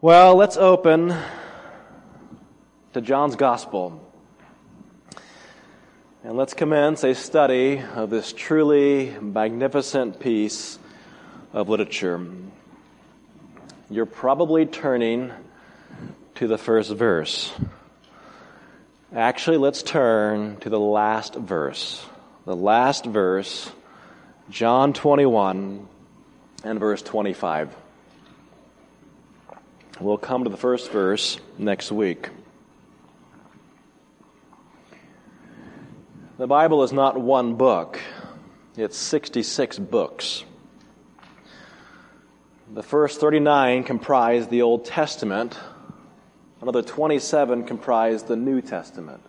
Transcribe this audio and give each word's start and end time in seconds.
Well, 0.00 0.36
let's 0.36 0.56
open 0.56 1.12
to 2.92 3.00
John's 3.00 3.34
Gospel. 3.34 4.00
And 6.22 6.36
let's 6.36 6.54
commence 6.54 7.02
a 7.02 7.16
study 7.16 7.82
of 7.96 8.08
this 8.08 8.32
truly 8.32 9.10
magnificent 9.20 10.20
piece 10.20 10.78
of 11.52 11.68
literature. 11.68 12.24
You're 13.90 14.06
probably 14.06 14.66
turning 14.66 15.32
to 16.36 16.46
the 16.46 16.58
first 16.58 16.92
verse. 16.92 17.52
Actually, 19.12 19.56
let's 19.56 19.82
turn 19.82 20.58
to 20.58 20.70
the 20.70 20.78
last 20.78 21.34
verse. 21.34 22.06
The 22.44 22.54
last 22.54 23.04
verse, 23.04 23.68
John 24.48 24.92
21 24.92 25.88
and 26.62 26.78
verse 26.78 27.02
25. 27.02 27.87
We'll 30.00 30.16
come 30.16 30.44
to 30.44 30.50
the 30.50 30.56
first 30.56 30.92
verse 30.92 31.40
next 31.58 31.90
week. 31.90 32.28
The 36.38 36.46
Bible 36.46 36.84
is 36.84 36.92
not 36.92 37.20
one 37.20 37.56
book, 37.56 38.00
it's 38.76 38.96
66 38.96 39.80
books. 39.80 40.44
The 42.72 42.84
first 42.84 43.18
39 43.18 43.82
comprise 43.82 44.46
the 44.46 44.62
Old 44.62 44.84
Testament, 44.84 45.58
another 46.60 46.82
27 46.82 47.64
comprise 47.64 48.22
the 48.22 48.36
New 48.36 48.60
Testament. 48.60 49.20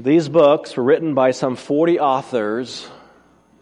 These 0.00 0.28
books 0.28 0.76
were 0.76 0.82
written 0.82 1.14
by 1.14 1.30
some 1.30 1.54
40 1.54 2.00
authors 2.00 2.88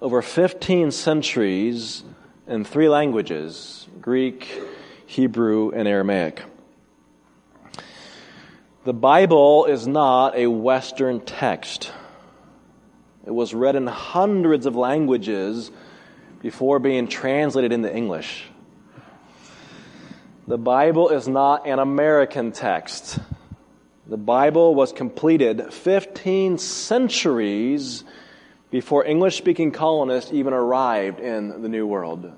over 0.00 0.22
15 0.22 0.91
centuries 0.91 2.02
in 2.47 2.64
three 2.64 2.88
languages 2.88 3.86
Greek, 4.00 4.48
Hebrew, 5.06 5.70
and 5.70 5.88
Aramaic. 5.88 6.42
The 8.84 8.92
Bible 8.92 9.64
is 9.64 9.86
not 9.86 10.36
a 10.36 10.47
Western 10.48 11.20
text. 11.20 11.92
It 13.25 13.30
was 13.30 13.55
read 13.55 13.77
in 13.77 13.86
hundreds 13.86 14.67
of 14.67 14.77
languages 14.77 15.70
before 16.41 16.78
being 16.78 17.08
translated 17.08 17.72
into 17.72 17.92
English. 17.92 18.45
The 20.47 20.58
Bible 20.58 21.08
is 21.08 21.27
not 21.27 21.67
an 21.67 21.80
American 21.80 22.52
text. 22.52 23.19
The 24.06 24.17
Bible 24.17 24.77
was 24.77 24.92
completed 24.92 25.73
15 25.73 26.58
centuries 26.58 28.05
before 28.70 29.05
English 29.05 29.36
speaking 29.36 29.73
colonists 29.73 30.33
even 30.33 30.52
arrived 30.52 31.19
in 31.19 31.62
the 31.62 31.69
New 31.69 31.86
World. 31.86 32.33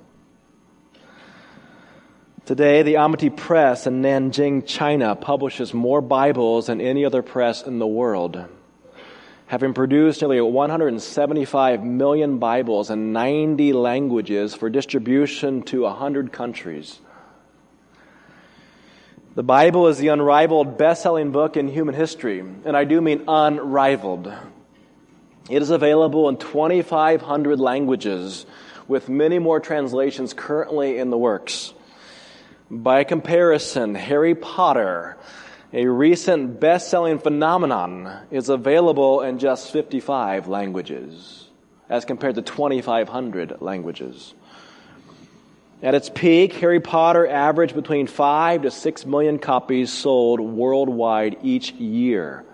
Today, 2.48 2.82
the 2.82 2.96
Amity 2.96 3.28
Press 3.28 3.86
in 3.86 4.00
Nanjing, 4.00 4.66
China 4.66 5.14
publishes 5.14 5.74
more 5.74 6.00
Bibles 6.00 6.68
than 6.68 6.80
any 6.80 7.04
other 7.04 7.20
press 7.20 7.62
in 7.62 7.78
the 7.78 7.86
world, 7.86 8.42
having 9.48 9.74
produced 9.74 10.22
nearly 10.22 10.40
175 10.40 11.84
million 11.84 12.38
Bibles 12.38 12.88
in 12.88 13.12
90 13.12 13.74
languages 13.74 14.54
for 14.54 14.70
distribution 14.70 15.60
to 15.64 15.82
100 15.82 16.32
countries. 16.32 17.00
The 19.34 19.42
Bible 19.42 19.86
is 19.88 19.98
the 19.98 20.08
unrivaled 20.08 20.78
best 20.78 21.02
selling 21.02 21.32
book 21.32 21.58
in 21.58 21.68
human 21.68 21.94
history, 21.94 22.40
and 22.40 22.74
I 22.74 22.84
do 22.84 23.02
mean 23.02 23.24
unrivaled. 23.28 24.32
It 25.50 25.60
is 25.60 25.68
available 25.68 26.30
in 26.30 26.38
2,500 26.38 27.60
languages, 27.60 28.46
with 28.86 29.10
many 29.10 29.38
more 29.38 29.60
translations 29.60 30.32
currently 30.32 30.96
in 30.96 31.10
the 31.10 31.18
works. 31.18 31.74
By 32.70 33.04
comparison, 33.04 33.94
Harry 33.94 34.34
Potter, 34.34 35.16
a 35.72 35.86
recent 35.86 36.60
best 36.60 36.90
selling 36.90 37.18
phenomenon, 37.18 38.26
is 38.30 38.50
available 38.50 39.22
in 39.22 39.38
just 39.38 39.72
55 39.72 40.48
languages, 40.48 41.48
as 41.88 42.04
compared 42.04 42.34
to 42.34 42.42
2,500 42.42 43.62
languages. 43.62 44.34
At 45.82 45.94
its 45.94 46.10
peak, 46.10 46.52
Harry 46.54 46.80
Potter 46.80 47.26
averaged 47.26 47.74
between 47.74 48.06
5 48.06 48.62
to 48.62 48.70
6 48.70 49.06
million 49.06 49.38
copies 49.38 49.90
sold 49.90 50.38
worldwide 50.38 51.38
each 51.42 51.72
year. 51.72 52.44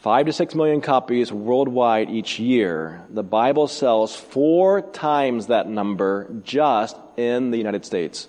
5 0.00 0.26
to 0.26 0.32
6 0.32 0.54
million 0.54 0.80
copies 0.80 1.30
worldwide 1.30 2.08
each 2.08 2.38
year. 2.38 3.04
The 3.10 3.22
Bible 3.22 3.68
sells 3.68 4.16
four 4.16 4.80
times 4.80 5.48
that 5.48 5.68
number 5.68 6.26
just 6.42 6.96
in 7.18 7.50
the 7.50 7.58
United 7.58 7.84
States. 7.84 8.26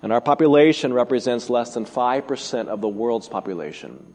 And 0.00 0.14
our 0.14 0.22
population 0.22 0.94
represents 0.94 1.50
less 1.50 1.74
than 1.74 1.84
5% 1.84 2.68
of 2.68 2.80
the 2.80 2.88
world's 2.88 3.28
population. 3.28 4.14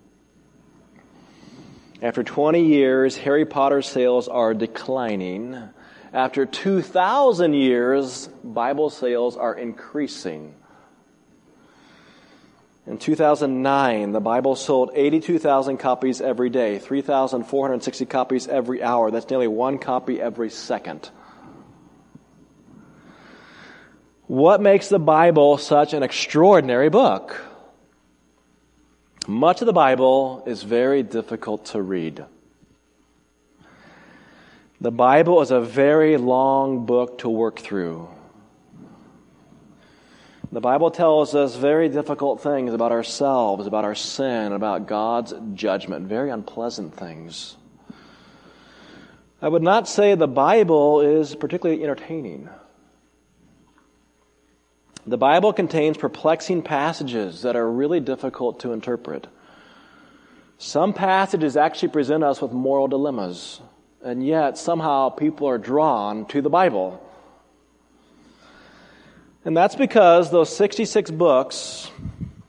After 2.02 2.24
20 2.24 2.66
years, 2.66 3.16
Harry 3.18 3.46
Potter 3.46 3.84
sales 3.84 4.28
are 4.28 4.56
declining. 4.56 5.62
After 6.12 6.48
2,000 6.48 7.54
years, 7.54 8.30
Bible 8.44 8.90
sales 8.90 9.38
are 9.38 9.54
increasing. 9.54 10.56
In 12.88 12.98
2009, 12.98 14.14
the 14.14 14.22
Bible 14.22 14.56
sold 14.56 14.92
82,000 14.94 15.76
copies 15.76 16.22
every 16.22 16.50
day, 16.50 16.80
3,460 16.80 18.06
copies 18.06 18.48
every 18.48 18.82
hour. 18.82 19.12
That's 19.12 19.30
nearly 19.30 19.50
one 19.50 19.78
copy 19.78 20.22
every 20.22 20.50
second. 20.50 21.10
What 24.28 24.62
makes 24.62 24.88
the 24.88 25.00
Bible 25.00 25.58
such 25.58 25.94
an 25.94 26.02
extraordinary 26.02 26.88
book? 26.88 27.42
Much 29.28 29.62
of 29.62 29.66
the 29.66 29.74
Bible 29.74 30.44
is 30.48 30.64
very 30.64 31.04
difficult 31.04 31.66
to 31.66 31.82
read. 31.82 32.24
The 34.80 34.92
Bible 34.92 35.42
is 35.42 35.52
a 35.52 35.60
very 35.60 36.16
long 36.16 36.86
book 36.86 37.18
to 37.18 37.30
work 37.30 37.60
through. 37.60 38.08
The 40.50 40.62
Bible 40.62 40.92
tells 40.92 41.36
us 41.36 41.58
very 41.58 41.90
difficult 41.90 42.42
things 42.42 42.74
about 42.74 42.94
ourselves, 42.94 43.68
about 43.68 43.84
our 43.84 43.96
sin, 43.96 44.54
about 44.54 44.88
God's 44.88 45.34
judgment, 45.54 46.08
very 46.08 46.30
unpleasant 46.30 46.96
things. 46.96 47.58
I 49.42 49.50
would 49.50 49.62
not 49.62 49.90
say 49.90 50.16
the 50.16 50.26
Bible 50.26 51.02
is 51.02 51.36
particularly 51.36 51.84
entertaining. 51.84 52.48
The 55.06 55.18
Bible 55.18 55.52
contains 55.52 55.98
perplexing 55.98 56.64
passages 56.64 57.42
that 57.42 57.58
are 57.58 57.70
really 57.70 58.00
difficult 58.00 58.62
to 58.62 58.72
interpret. 58.72 59.28
Some 60.58 60.94
passages 60.94 61.58
actually 61.58 61.90
present 61.90 62.24
us 62.24 62.42
with 62.42 62.54
moral 62.54 62.88
dilemmas, 62.88 63.60
and 64.02 64.26
yet 64.26 64.58
somehow 64.58 65.10
people 65.10 65.48
are 65.48 65.58
drawn 65.58 66.26
to 66.28 66.42
the 66.42 66.50
Bible. 66.50 67.04
And 69.46 69.56
that's 69.56 69.76
because 69.76 70.30
those 70.32 70.56
66 70.56 71.12
books 71.12 71.90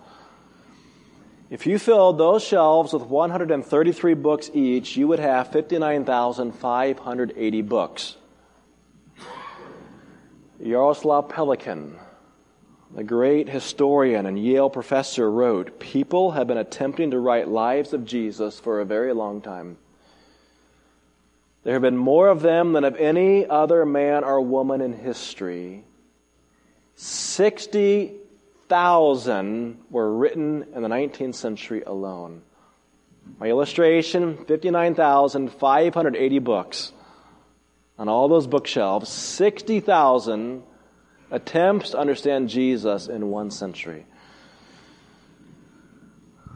If 1.49 1.65
you 1.65 1.79
filled 1.79 2.19
those 2.19 2.43
shelves 2.43 2.93
with 2.93 3.05
133 3.05 4.15
books 4.15 4.51
each, 4.53 4.97
you 4.97 5.07
would 5.07 5.21
have 5.21 5.53
59,580 5.53 7.63
books. 7.63 8.17
Jaroslav 10.61 11.31
Pelikan, 11.31 12.01
the 12.93 13.05
great 13.05 13.49
historian 13.49 14.27
and 14.27 14.37
Yale 14.37 14.69
professor, 14.69 15.31
wrote 15.31 15.79
People 15.79 16.33
have 16.33 16.49
been 16.49 16.59
attempting 16.59 17.13
to 17.13 17.21
write 17.21 17.47
lives 17.47 17.93
of 17.93 18.05
Jesus 18.05 18.59
for 18.59 18.81
a 18.81 18.85
very 18.85 19.13
long 19.13 19.41
time. 19.41 19.77
There 21.63 21.75
have 21.75 21.83
been 21.83 21.97
more 21.97 22.29
of 22.29 22.43
them 22.43 22.73
than 22.73 22.83
of 22.83 22.97
any 22.97 23.47
other 23.47 23.87
man 23.87 24.25
or 24.25 24.41
woman 24.41 24.81
in 24.81 24.95
history. 24.95 25.85
60 26.97 28.26
thousand 28.69 29.79
were 29.91 30.13
written 30.17 30.67
in 30.75 30.83
the 30.83 30.89
19th 30.89 31.35
century 31.35 31.83
alone. 31.87 32.43
My 33.39 33.49
illustration 33.49 34.45
59,580 34.47 36.39
books. 36.39 36.93
On 37.99 38.09
all 38.09 38.29
those 38.29 38.47
bookshelves, 38.47 39.09
60,000 39.09 40.63
attempts 41.31 41.91
to 41.91 41.99
understand 41.99 42.49
Jesus 42.49 43.09
in 43.09 43.29
one 43.31 43.51
century. 43.51 44.07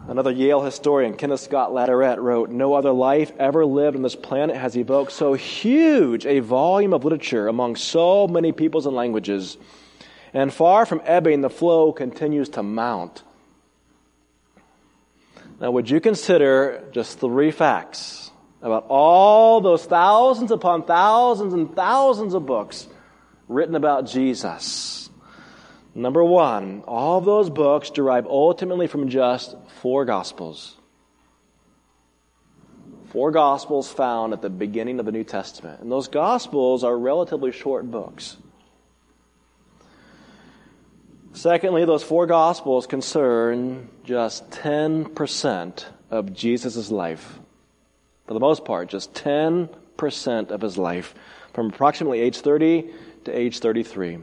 Another 0.09 0.31
Yale 0.31 0.63
historian, 0.63 1.15
Kenneth 1.15 1.41
Scott 1.41 1.71
Latourette, 1.71 2.19
wrote 2.19 2.51
No 2.51 2.75
other 2.75 2.93
life 2.93 3.33
ever 3.39 3.65
lived 3.65 3.97
on 3.97 4.03
this 4.03 4.17
planet 4.17 4.57
has 4.57 4.77
evoked 4.77 5.13
so 5.13 5.35
huge 5.35 6.27
a 6.27 6.41
volume 6.41 6.93
of 6.93 7.05
literature 7.05 7.47
among 7.49 7.77
so 7.77 8.27
many 8.27 8.51
peoples 8.53 8.87
and 8.87 8.97
languages. 8.97 9.57
And 10.33 10.53
far 10.53 10.87
from 10.87 11.03
ebbing, 11.05 11.41
the 11.41 11.51
flow 11.51 11.93
continues 11.93 12.49
to 12.51 12.63
mount. 12.63 13.23
Now, 15.61 15.71
would 15.73 15.91
you 15.91 16.01
consider 16.01 16.85
just 16.93 17.19
three 17.19 17.51
facts 17.51 18.31
about 18.63 18.87
all 18.89 19.61
those 19.61 19.85
thousands 19.85 20.51
upon 20.51 20.85
thousands 20.85 21.53
and 21.53 21.75
thousands 21.75 22.35
of 22.35 22.47
books 22.47 22.87
written 23.49 23.75
about 23.75 24.07
Jesus? 24.07 25.11
Number 25.95 26.25
one, 26.25 26.85
all 26.87 27.19
of 27.19 27.25
those 27.25 27.51
books 27.51 27.91
derive 27.91 28.27
ultimately 28.27 28.87
from 28.87 29.09
just 29.09 29.57
four 29.81 30.05
Gospels. 30.05 30.77
Four 33.09 33.33
Gospels 33.33 33.93
found 33.93 34.33
at 34.33 34.41
the 34.41 34.51
beginning 34.51 35.01
of 35.01 35.07
the 35.07 35.13
New 35.13 35.25
Testament. 35.25 35.81
And 35.81 35.91
those 35.91 36.07
Gospels 36.07 36.85
are 36.85 36.97
relatively 36.97 37.51
short 37.51 37.91
books. 37.91 38.37
Secondly, 41.33 41.85
those 41.85 42.03
four 42.03 42.27
Gospels 42.27 42.87
concern 42.87 43.89
just 44.05 44.51
10% 44.51 45.85
of 46.11 46.33
Jesus' 46.35 46.91
life. 46.91 47.39
For 48.27 48.35
the 48.35 48.41
most 48.41 48.65
part, 48.65 48.89
just 48.89 49.15
10% 49.15 50.51
of 50.51 50.61
his 50.61 50.77
life, 50.77 51.15
from 51.55 51.69
approximately 51.69 52.21
age 52.21 52.39
30 52.39 52.91
to 53.25 53.37
age 53.37 53.61
33. 53.61 54.19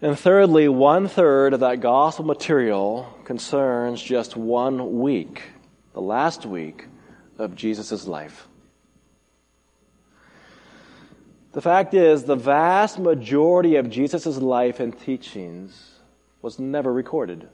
And 0.00 0.18
thirdly, 0.18 0.68
one 0.68 1.08
third 1.08 1.54
of 1.54 1.60
that 1.60 1.80
gospel 1.80 2.24
material 2.24 3.12
concerns 3.24 4.00
just 4.00 4.36
one 4.36 5.00
week, 5.00 5.42
the 5.92 6.00
last 6.00 6.46
week 6.46 6.86
of 7.36 7.56
Jesus' 7.56 8.06
life. 8.06 8.47
The 11.52 11.62
fact 11.62 11.94
is, 11.94 12.24
the 12.24 12.36
vast 12.36 12.98
majority 12.98 13.76
of 13.76 13.88
Jesus' 13.90 14.36
life 14.36 14.80
and 14.80 14.98
teachings 14.98 15.98
was 16.42 16.58
never 16.58 16.92
recorded. 16.92 17.48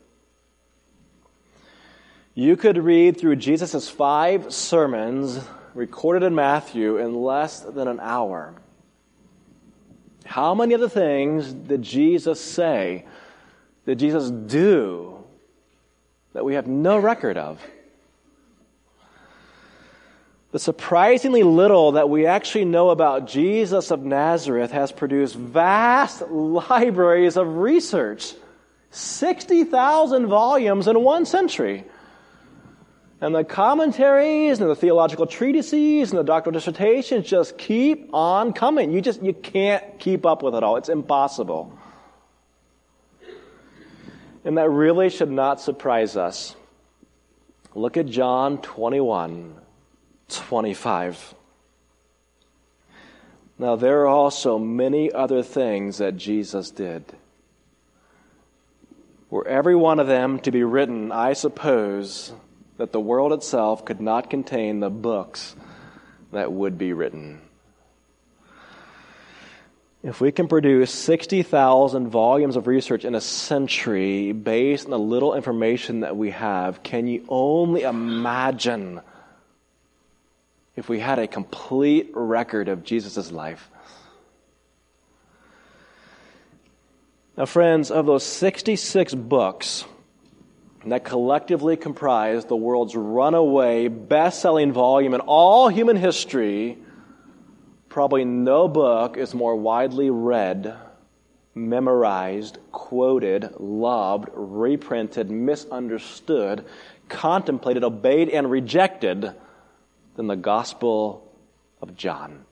You 2.35 2.57
could 2.57 2.77
read 2.79 3.19
through 3.19 3.37
Jesus' 3.37 3.89
five 3.89 4.53
sermons 4.53 5.41
recorded 5.75 6.25
in 6.25 6.35
Matthew 6.35 6.99
in 6.99 7.15
less 7.15 7.61
than 7.61 7.87
an 7.87 8.01
hour. 8.01 8.55
How 10.25 10.55
many 10.55 10.75
of 10.75 10.81
the 10.81 10.89
things 10.89 11.53
did 11.53 11.83
Jesus 11.83 12.41
say, 12.41 13.05
did 13.87 13.99
Jesus 13.99 14.31
do, 14.31 15.23
that 16.33 16.45
we 16.45 16.55
have 16.55 16.67
no 16.67 16.99
record 16.99 17.37
of? 17.37 17.61
The 20.55 20.61
surprisingly 20.61 21.43
little 21.43 21.91
that 21.93 22.09
we 22.09 22.27
actually 22.27 22.65
know 22.65 22.91
about 22.91 23.27
Jesus 23.27 23.91
of 23.91 24.05
Nazareth 24.05 24.71
has 24.71 24.93
produced 24.93 25.35
vast 25.35 26.23
libraries 26.31 27.37
of 27.37 27.57
research. 27.57 28.35
60,000 28.93 30.29
volumes 30.29 30.87
in 30.87 31.03
one 31.03 31.27
century. 31.27 31.83
And 33.21 33.35
the 33.35 33.43
commentaries 33.43 34.61
and 34.61 34.71
the 34.71 34.77
theological 34.77 35.27
treatises 35.27 36.13
and 36.13 36.21
the 36.21 36.23
doctoral 36.23 36.53
dissertations 36.53 37.27
just 37.27 37.59
keep 37.59 38.11
on 38.15 38.53
coming. 38.53 38.93
You 38.93 39.01
just, 39.01 39.25
you 39.25 39.33
can't 39.33 39.99
keep 39.99 40.25
up 40.25 40.45
with 40.45 40.55
it 40.55 40.63
all. 40.63 40.77
It's 40.77 40.89
impossible. 40.89 41.77
And 44.45 44.57
that 44.57 44.71
really 44.71 45.11
should 45.11 45.33
not 45.33 45.61
surprise 45.61 46.17
us. 46.17 46.55
Look 47.75 47.97
at 47.97 48.07
John 48.07 48.59
21. 48.59 49.64
25. 50.39 51.35
Now, 53.59 53.77
there 53.77 54.01
are 54.03 54.07
also 54.07 54.59
many 54.59 55.13
other 55.13 55.43
things 55.43 55.99
that 55.99 56.17
Jesus 56.17 56.71
did. 56.71 57.05
Were 59.31 59.47
every 59.47 59.77
one 59.77 60.01
of 60.01 60.07
them 60.07 60.41
to 60.41 60.51
be 60.51 60.65
written, 60.65 61.13
I 61.13 61.33
suppose 61.33 62.33
that 62.77 62.93
the 62.93 63.01
world 63.01 63.33
itself 63.33 63.85
could 63.85 64.01
not 64.01 64.31
contain 64.31 64.81
the 64.81 64.91
books 64.91 65.55
that 66.33 66.53
would 66.53 66.77
be 66.79 66.93
written. 66.93 67.41
If 70.03 70.21
we 70.21 70.33
can 70.33 70.49
produce 70.49 70.91
60,000 70.91 72.09
volumes 72.09 72.57
of 72.57 72.67
research 72.67 73.07
in 73.07 73.15
a 73.15 73.23
century 73.23 74.33
based 74.33 74.85
on 74.85 74.91
the 74.91 74.99
little 74.99 75.35
information 75.35 76.01
that 76.01 76.15
we 76.15 76.31
have, 76.31 76.83
can 76.83 77.07
you 77.07 77.25
only 77.29 77.83
imagine? 77.83 79.01
If 80.77 80.89
we 80.89 80.99
had 80.99 81.19
a 81.19 81.27
complete 81.27 82.11
record 82.15 82.69
of 82.69 82.83
Jesus' 82.85 83.31
life. 83.31 83.71
Now, 87.37 87.47
friends, 87.47 87.91
of 87.91 88.07
those 88.07 88.25
66 88.25 89.15
books 89.15 89.85
that 90.87 91.05
collectively 91.05 91.77
comprise 91.77 92.45
the 92.45 92.57
world's 92.57 92.95
runaway, 92.95 93.89
best 93.89 94.41
selling 94.41 94.73
volume 94.73 95.15
in 95.15 95.21
all 95.21 95.69
human 95.69 95.97
history, 95.97 96.79
probably 97.89 98.25
no 98.25 98.69
book 98.69 99.17
is 99.17 99.35
more 99.35 99.57
widely 99.57 100.11
read, 100.11 100.77
memorized, 101.55 102.59
quoted, 102.71 103.55
loved, 103.59 104.29
reprinted, 104.33 105.31
misunderstood, 105.31 106.65
contemplated, 107.09 107.83
obeyed, 107.83 108.29
and 108.29 108.51
rejected 108.51 109.35
than 110.17 110.27
the 110.27 110.37
Gospel 110.37 111.31
of 111.81 111.97
John. 111.97 112.45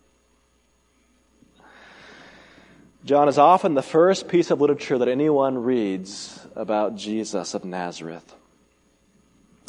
John 3.04 3.28
is 3.28 3.38
often 3.38 3.74
the 3.74 3.82
first 3.82 4.28
piece 4.28 4.50
of 4.50 4.60
literature 4.60 4.98
that 4.98 5.08
anyone 5.08 5.58
reads 5.58 6.46
about 6.54 6.94
Jesus 6.94 7.54
of 7.54 7.64
Nazareth. 7.64 8.34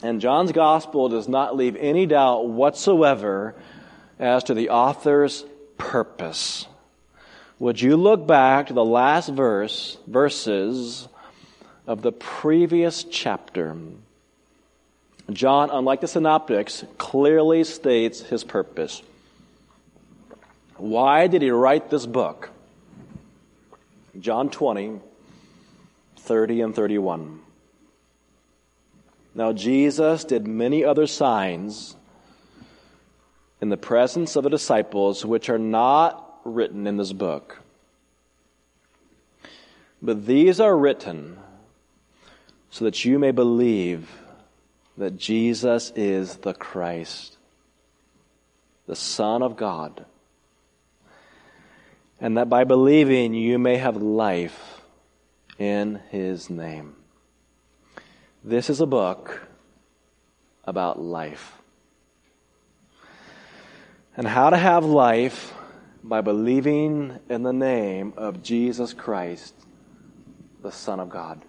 And 0.04 0.22
John's 0.22 0.52
Gospel 0.52 1.10
does 1.10 1.28
not 1.28 1.56
leave 1.56 1.76
any 1.76 2.06
doubt 2.06 2.48
whatsoever 2.48 3.56
as 4.20 4.44
to 4.46 4.54
the 4.54 4.70
author's 4.70 5.46
purpose. 5.78 6.68
Would 7.58 7.82
you 7.82 7.96
look 7.96 8.28
back 8.28 8.68
to 8.68 8.74
the 8.74 8.86
last 8.86 9.30
verse, 9.30 9.98
verses 10.06 11.08
of 11.88 12.02
the 12.02 12.12
previous 12.12 13.04
chapter? 13.04 13.76
John, 15.32 15.70
unlike 15.70 16.02
the 16.02 16.08
synoptics, 16.08 16.84
clearly 16.98 17.64
states 17.64 18.22
his 18.22 18.44
purpose. 18.44 19.02
Why 20.78 21.28
did 21.28 21.42
he 21.42 21.50
write 21.50 21.90
this 21.90 22.06
book? 22.06 22.50
John 24.20 24.50
20, 24.50 25.00
30 26.18 26.62
and 26.62 26.76
31. 26.76 27.40
Now, 29.36 29.54
Jesus 29.54 30.24
did 30.26 30.46
many 30.46 30.84
other 30.84 31.08
signs 31.08 31.96
in 33.62 33.70
the 33.70 33.78
presence 33.78 34.36
of 34.36 34.44
the 34.44 34.50
disciples, 34.50 35.26
which 35.26 35.50
are 35.50 35.58
not 35.58 36.40
written 36.44 36.86
in 36.86 36.98
this 36.98 37.14
book. 37.14 37.60
But 40.02 40.26
these 40.26 40.60
are 40.60 40.78
written 40.78 41.40
so 42.70 42.86
that 42.86 43.06
you 43.06 43.18
may 43.18 43.32
believe 43.32 44.10
that 44.98 45.18
Jesus 45.18 45.92
is 45.96 46.38
the 46.38 46.54
Christ, 46.54 47.38
the 48.88 48.96
Son 48.96 49.42
of 49.42 49.56
God, 49.56 50.06
and 52.20 52.38
that 52.38 52.50
by 52.50 52.64
believing 52.64 53.34
you 53.34 53.58
may 53.58 53.78
have 53.78 53.98
life 53.98 54.82
in 55.58 56.00
his 56.10 56.50
name. 56.50 56.96
This 58.44 58.70
is 58.70 58.82
a 58.82 58.86
book 58.86 59.48
about 60.66 61.02
life. 61.02 61.54
And 64.16 64.28
how 64.28 64.50
to 64.52 64.58
have 64.58 64.86
life 64.86 65.54
by 66.04 66.22
believing 66.22 67.20
in 67.30 67.44
the 67.44 67.54
name 67.54 68.14
of 68.18 68.44
Jesus 68.44 68.94
Christ, 68.94 69.56
the 70.62 70.72
Son 70.72 71.00
of 71.00 71.10
God. 71.10 71.42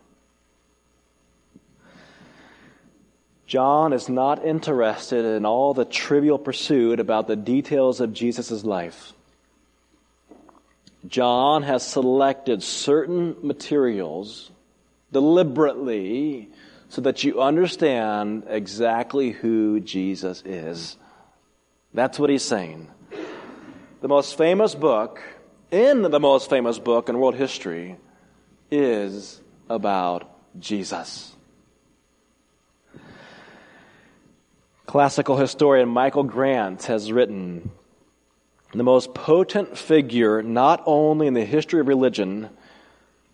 John 3.46 3.92
is 3.92 4.08
not 4.08 4.44
interested 4.44 5.24
in 5.24 5.44
all 5.44 5.74
the 5.74 5.84
trivial 5.84 6.38
pursuit 6.38 6.98
about 6.98 7.26
the 7.26 7.36
details 7.36 8.00
of 8.00 8.12
Jesus' 8.14 8.64
life. 8.64 9.12
John 11.06 11.62
has 11.62 11.86
selected 11.86 12.62
certain 12.62 13.36
materials 13.42 14.50
deliberately 15.12 16.48
so 16.88 17.02
that 17.02 17.22
you 17.22 17.40
understand 17.42 18.44
exactly 18.48 19.30
who 19.30 19.80
Jesus 19.80 20.42
is. 20.46 20.96
That's 21.92 22.18
what 22.18 22.30
he's 22.30 22.42
saying. 22.42 22.88
The 24.00 24.08
most 24.08 24.38
famous 24.38 24.74
book, 24.74 25.20
in 25.70 26.02
the 26.02 26.20
most 26.20 26.48
famous 26.48 26.78
book 26.78 27.08
in 27.08 27.18
world 27.18 27.34
history, 27.34 27.96
is 28.70 29.40
about 29.68 30.30
Jesus. 30.58 31.33
Classical 34.86 35.36
historian 35.36 35.88
Michael 35.88 36.24
Grant 36.24 36.84
has 36.84 37.10
written 37.10 37.70
the 38.72 38.82
most 38.82 39.14
potent 39.14 39.78
figure, 39.78 40.42
not 40.42 40.82
only 40.84 41.26
in 41.26 41.34
the 41.34 41.44
history 41.44 41.80
of 41.80 41.88
religion, 41.88 42.50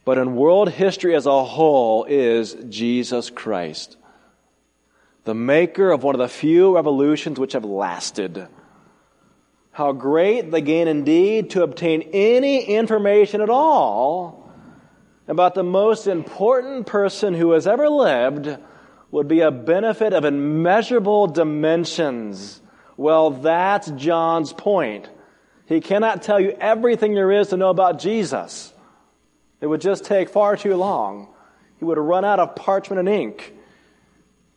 but 0.04 0.18
in 0.18 0.36
world 0.36 0.70
history 0.70 1.14
as 1.14 1.26
a 1.26 1.44
whole, 1.44 2.04
is 2.04 2.56
Jesus 2.68 3.30
Christ, 3.30 3.96
the 5.24 5.34
maker 5.34 5.90
of 5.90 6.02
one 6.02 6.14
of 6.14 6.20
the 6.20 6.28
few 6.28 6.74
revolutions 6.74 7.38
which 7.38 7.54
have 7.54 7.64
lasted. 7.64 8.46
How 9.72 9.92
great 9.92 10.50
the 10.50 10.60
gain 10.60 10.88
indeed 10.88 11.50
to 11.50 11.62
obtain 11.62 12.02
any 12.12 12.64
information 12.64 13.40
at 13.40 13.50
all 13.50 14.50
about 15.26 15.54
the 15.54 15.62
most 15.62 16.06
important 16.06 16.86
person 16.86 17.34
who 17.34 17.52
has 17.52 17.66
ever 17.66 17.88
lived 17.88 18.58
would 19.10 19.28
be 19.28 19.40
a 19.40 19.50
benefit 19.50 20.12
of 20.12 20.24
immeasurable 20.24 21.26
dimensions. 21.26 22.60
Well, 22.96 23.30
that's 23.30 23.90
John's 23.92 24.52
point. 24.52 25.08
He 25.66 25.80
cannot 25.80 26.22
tell 26.22 26.40
you 26.40 26.56
everything 26.60 27.14
there 27.14 27.32
is 27.32 27.48
to 27.48 27.56
know 27.56 27.70
about 27.70 27.98
Jesus. 27.98 28.72
It 29.60 29.66
would 29.66 29.80
just 29.80 30.04
take 30.04 30.28
far 30.28 30.56
too 30.56 30.76
long. 30.76 31.28
He 31.78 31.84
would 31.84 31.98
run 31.98 32.24
out 32.24 32.40
of 32.40 32.56
parchment 32.56 33.00
and 33.00 33.08
ink. 33.08 33.54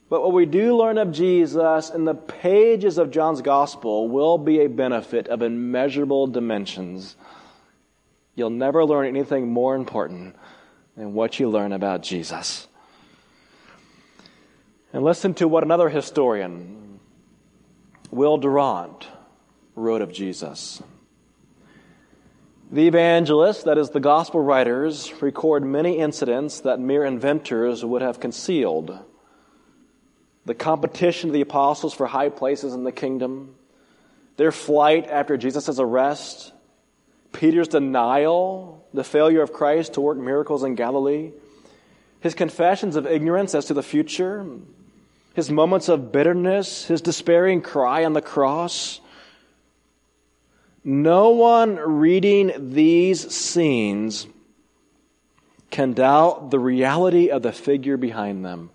But 0.09 0.21
what 0.21 0.33
we 0.33 0.45
do 0.45 0.77
learn 0.77 0.97
of 0.97 1.11
Jesus 1.11 1.89
in 1.89 2.05
the 2.05 2.13
pages 2.13 2.97
of 2.97 3.11
John's 3.11 3.41
gospel 3.41 4.07
will 4.09 4.37
be 4.37 4.59
a 4.59 4.69
benefit 4.69 5.27
of 5.27 5.41
immeasurable 5.41 6.27
dimensions. 6.27 7.15
You'll 8.35 8.49
never 8.49 8.85
learn 8.85 9.07
anything 9.07 9.47
more 9.47 9.75
important 9.75 10.35
than 10.95 11.13
what 11.13 11.39
you 11.39 11.49
learn 11.49 11.71
about 11.71 12.03
Jesus. 12.03 12.67
And 14.93 15.03
listen 15.03 15.33
to 15.35 15.47
what 15.47 15.63
another 15.63 15.89
historian, 15.89 16.99
Will 18.11 18.37
Durant, 18.37 19.07
wrote 19.75 20.03
of 20.03 20.13
Jesus. 20.13 20.83
The 22.71 22.87
evangelists, 22.87 23.63
that 23.63 23.79
is, 23.79 23.89
the 23.89 23.99
gospel 23.99 24.39
writers, 24.39 25.11
record 25.19 25.65
many 25.65 25.97
incidents 25.97 26.61
that 26.61 26.79
mere 26.79 27.05
inventors 27.05 27.83
would 27.83 28.03
have 28.03 28.19
concealed. 28.19 28.99
The 30.45 30.53
competition 30.53 31.31
of 31.31 31.33
the 31.33 31.41
apostles 31.41 31.95
for 31.95 32.05
high 32.05 32.29
places 32.29 32.75
in 32.75 32.83
the 32.83 32.91
kingdom, 32.91 33.55
their 34.37 34.51
flight 34.51 35.07
after 35.07 35.37
Jesus' 35.37 35.79
arrest, 35.79 36.53
Peter's 37.31 37.67
denial, 37.67 38.85
the 38.93 39.03
failure 39.03 39.41
of 39.41 39.53
Christ 39.53 39.93
to 39.93 40.01
work 40.01 40.19
miracles 40.19 40.63
in 40.63 40.75
Galilee, 40.75 41.31
his 42.19 42.35
confessions 42.35 42.95
of 42.95 43.07
ignorance 43.07 43.55
as 43.55 43.65
to 43.65 43.73
the 43.73 43.81
future, 43.81 44.45
his 45.33 45.49
moments 45.49 45.89
of 45.89 46.11
bitterness, 46.11 46.85
his 46.85 47.01
despairing 47.01 47.61
cry 47.61 48.05
on 48.05 48.13
the 48.13 48.21
cross. 48.21 49.01
No 50.83 51.31
one 51.31 51.75
reading 51.75 52.51
these 52.73 53.33
scenes 53.33 54.27
can 55.71 55.93
doubt 55.93 56.51
the 56.51 56.59
reality 56.59 57.29
of 57.29 57.41
the 57.41 57.51
figure 57.51 57.97
behind 57.97 58.45
them. 58.45 58.69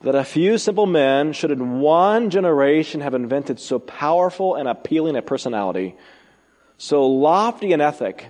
That 0.00 0.14
a 0.14 0.24
few 0.24 0.56
simple 0.58 0.86
men 0.86 1.32
should 1.32 1.50
in 1.50 1.80
one 1.80 2.30
generation 2.30 3.02
have 3.02 3.14
invented 3.14 3.60
so 3.60 3.78
powerful 3.78 4.54
and 4.54 4.68
appealing 4.68 5.16
a 5.16 5.22
personality, 5.22 5.96
so 6.78 7.06
lofty 7.06 7.72
an 7.72 7.80
ethic, 7.80 8.28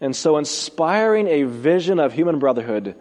and 0.00 0.14
so 0.14 0.36
inspiring 0.36 1.26
a 1.26 1.44
vision 1.44 2.00
of 2.00 2.12
human 2.12 2.38
brotherhood 2.38 2.96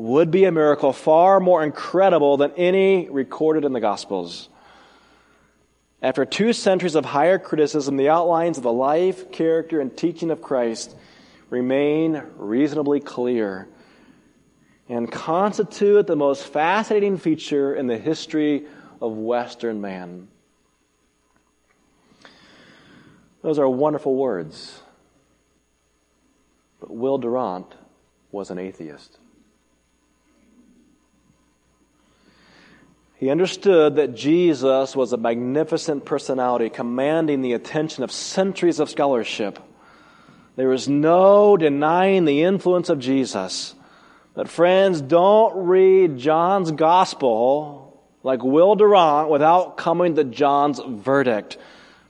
would 0.00 0.30
be 0.30 0.44
a 0.44 0.52
miracle 0.52 0.94
far 0.94 1.40
more 1.40 1.62
incredible 1.62 2.38
than 2.38 2.50
any 2.52 3.06
recorded 3.10 3.66
in 3.66 3.74
the 3.74 3.80
Gospels. 3.80 4.48
After 6.00 6.24
two 6.24 6.54
centuries 6.54 6.94
of 6.94 7.04
higher 7.04 7.38
criticism, 7.38 7.98
the 7.98 8.08
outlines 8.08 8.56
of 8.56 8.62
the 8.62 8.72
life, 8.72 9.30
character, 9.30 9.78
and 9.78 9.94
teaching 9.94 10.30
of 10.30 10.40
Christ 10.40 10.96
remain 11.50 12.22
reasonably 12.36 13.00
clear 13.00 13.68
and 14.88 15.12
constitute 15.12 16.06
the 16.06 16.16
most 16.16 16.46
fascinating 16.46 17.18
feature 17.18 17.74
in 17.74 17.86
the 17.86 17.98
history 17.98 18.64
of 19.02 19.12
Western 19.12 19.82
man. 19.82 20.28
Those 23.42 23.58
are 23.58 23.68
wonderful 23.68 24.16
words. 24.16 24.80
But 26.80 26.90
Will 26.90 27.18
Durant 27.18 27.74
was 28.32 28.50
an 28.50 28.58
atheist. 28.58 29.19
He 33.20 33.28
understood 33.28 33.96
that 33.96 34.14
Jesus 34.14 34.96
was 34.96 35.12
a 35.12 35.18
magnificent 35.18 36.06
personality 36.06 36.70
commanding 36.70 37.42
the 37.42 37.52
attention 37.52 38.02
of 38.02 38.10
centuries 38.10 38.80
of 38.80 38.88
scholarship. 38.88 39.58
There 40.56 40.72
is 40.72 40.88
no 40.88 41.58
denying 41.58 42.24
the 42.24 42.44
influence 42.44 42.88
of 42.88 42.98
Jesus. 42.98 43.74
But 44.32 44.48
friends, 44.48 45.02
don't 45.02 45.66
read 45.66 46.16
John's 46.16 46.70
gospel 46.70 48.02
like 48.22 48.42
Will 48.42 48.74
Durant 48.74 49.28
without 49.28 49.76
coming 49.76 50.14
to 50.14 50.24
John's 50.24 50.80
verdict. 50.82 51.58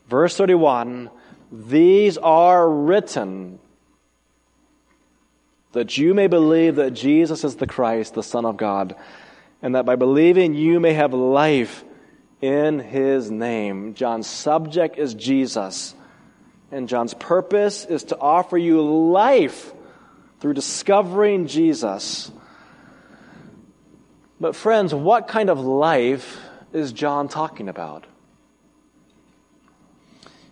Verse 0.09 0.37
31, 0.37 1.11
these 1.51 2.19
are 2.19 2.71
written 2.71 3.59
that 5.73 5.99
you 5.99 6.15
may 6.15 6.29
believe 6.29 6.77
that 6.77 6.93
Jesus 6.93 7.43
is 7.43 7.57
the 7.57 7.67
Christ, 7.67 8.15
the 8.15 8.23
Son 8.23 8.45
of 8.45 8.57
God 8.57 8.95
and 9.63 9.75
that 9.75 9.85
by 9.85 9.97
believing 9.97 10.55
you 10.55 10.81
may 10.81 10.95
have 10.95 11.13
life 11.13 11.85
in 12.41 12.79
his 12.79 13.31
name. 13.31 13.95
John's 13.95 14.27
subject 14.27 14.99
is 14.99 15.15
Jesus, 15.15 15.95
and 16.71 16.89
John's 16.89 17.15
purpose 17.15 17.85
is 17.85 18.05
to 18.05 18.19
offer 18.19 18.57
you 18.57 18.81
life 19.11 19.73
through 20.41 20.55
discovering 20.55 21.47
Jesus. 21.47 22.31
But, 24.41 24.57
friends, 24.57 24.95
what 24.95 25.29
kind 25.29 25.51
of 25.51 25.61
life 25.61 26.41
is 26.73 26.93
John 26.93 27.29
talking 27.29 27.69
about? 27.69 28.07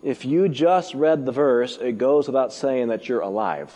If 0.03 0.25
you 0.25 0.49
just 0.49 0.95
read 0.95 1.25
the 1.25 1.33
verse, 1.33 1.79
it 1.81 1.99
goes 1.99 2.27
without 2.27 2.53
saying 2.53 2.89
that 2.89 3.09
you're 3.09 3.21
alive. 3.21 3.75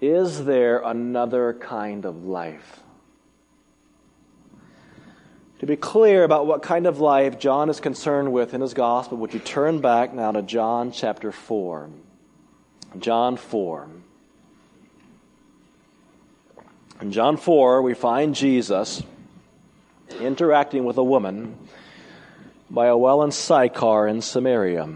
Is 0.00 0.44
there 0.44 0.78
another 0.78 1.54
kind 1.54 2.04
of 2.04 2.24
life? 2.24 2.80
To 5.58 5.66
be 5.66 5.76
clear 5.76 6.22
about 6.22 6.46
what 6.46 6.62
kind 6.62 6.86
of 6.86 7.00
life 7.00 7.40
John 7.40 7.68
is 7.68 7.80
concerned 7.80 8.32
with 8.32 8.54
in 8.54 8.60
his 8.60 8.74
gospel, 8.74 9.18
would 9.18 9.34
you 9.34 9.40
turn 9.40 9.80
back 9.80 10.14
now 10.14 10.30
to 10.30 10.42
John 10.42 10.92
chapter 10.92 11.32
4? 11.32 11.90
John 13.00 13.36
4. 13.36 13.88
In 17.00 17.12
John 17.12 17.36
4, 17.36 17.82
we 17.82 17.94
find 17.94 18.36
Jesus 18.36 19.02
interacting 20.20 20.84
with 20.84 20.96
a 20.96 21.04
woman 21.04 21.56
by 22.70 22.86
a 22.86 22.96
well 22.96 23.22
in 23.22 23.32
Sychar 23.32 24.06
in 24.06 24.22
Samaria. 24.22 24.88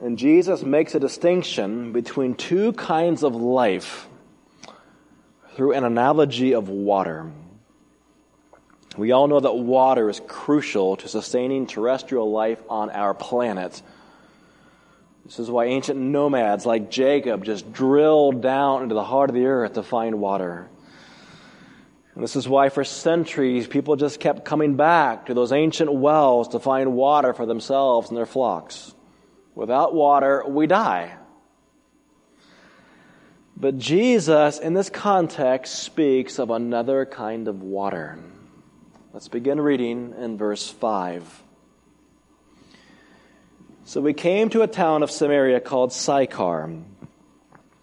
And 0.00 0.16
Jesus 0.16 0.62
makes 0.62 0.94
a 0.94 1.00
distinction 1.00 1.92
between 1.92 2.34
two 2.34 2.72
kinds 2.72 3.24
of 3.24 3.34
life 3.34 4.06
through 5.54 5.72
an 5.72 5.82
analogy 5.82 6.52
of 6.54 6.68
water. 6.68 7.32
We 8.96 9.10
all 9.10 9.26
know 9.26 9.40
that 9.40 9.54
water 9.54 10.08
is 10.08 10.20
crucial 10.28 10.96
to 10.96 11.08
sustaining 11.08 11.66
terrestrial 11.66 12.30
life 12.30 12.62
on 12.68 12.90
our 12.90 13.12
planet. 13.12 13.82
This 15.24 15.40
is 15.40 15.50
why 15.50 15.66
ancient 15.66 15.98
nomads 15.98 16.64
like 16.64 16.90
Jacob 16.90 17.44
just 17.44 17.72
drilled 17.72 18.40
down 18.40 18.84
into 18.84 18.94
the 18.94 19.04
heart 19.04 19.30
of 19.30 19.34
the 19.34 19.46
earth 19.46 19.74
to 19.74 19.82
find 19.82 20.20
water. 20.20 20.68
And 22.14 22.22
this 22.22 22.36
is 22.36 22.48
why 22.48 22.68
for 22.68 22.84
centuries 22.84 23.66
people 23.66 23.96
just 23.96 24.20
kept 24.20 24.44
coming 24.44 24.76
back 24.76 25.26
to 25.26 25.34
those 25.34 25.52
ancient 25.52 25.92
wells 25.92 26.48
to 26.48 26.60
find 26.60 26.94
water 26.94 27.34
for 27.34 27.46
themselves 27.46 28.08
and 28.08 28.16
their 28.16 28.26
flocks. 28.26 28.94
Without 29.58 29.92
water, 29.92 30.44
we 30.46 30.68
die. 30.68 31.16
But 33.56 33.76
Jesus, 33.76 34.60
in 34.60 34.72
this 34.72 34.88
context, 34.88 35.82
speaks 35.82 36.38
of 36.38 36.50
another 36.50 37.04
kind 37.04 37.48
of 37.48 37.60
water. 37.60 38.20
Let's 39.12 39.26
begin 39.26 39.60
reading 39.60 40.14
in 40.16 40.38
verse 40.38 40.70
5. 40.70 41.42
So 43.82 44.00
we 44.00 44.12
came 44.12 44.48
to 44.50 44.62
a 44.62 44.68
town 44.68 45.02
of 45.02 45.10
Samaria 45.10 45.58
called 45.58 45.92
Sychar, 45.92 46.72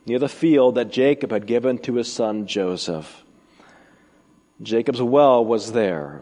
near 0.05 0.19
the 0.19 0.29
field 0.29 0.75
that 0.75 0.93
Jacob 0.93 1.29
had 1.29 1.45
given 1.45 1.79
to 1.79 1.95
his 1.95 2.09
son 2.09 2.47
Joseph. 2.47 3.25
Jacob's 4.61 5.01
well 5.01 5.43
was 5.43 5.73
there. 5.73 6.21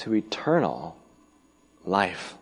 to 0.00 0.14
eternal 0.14 0.96
life. 1.84 2.36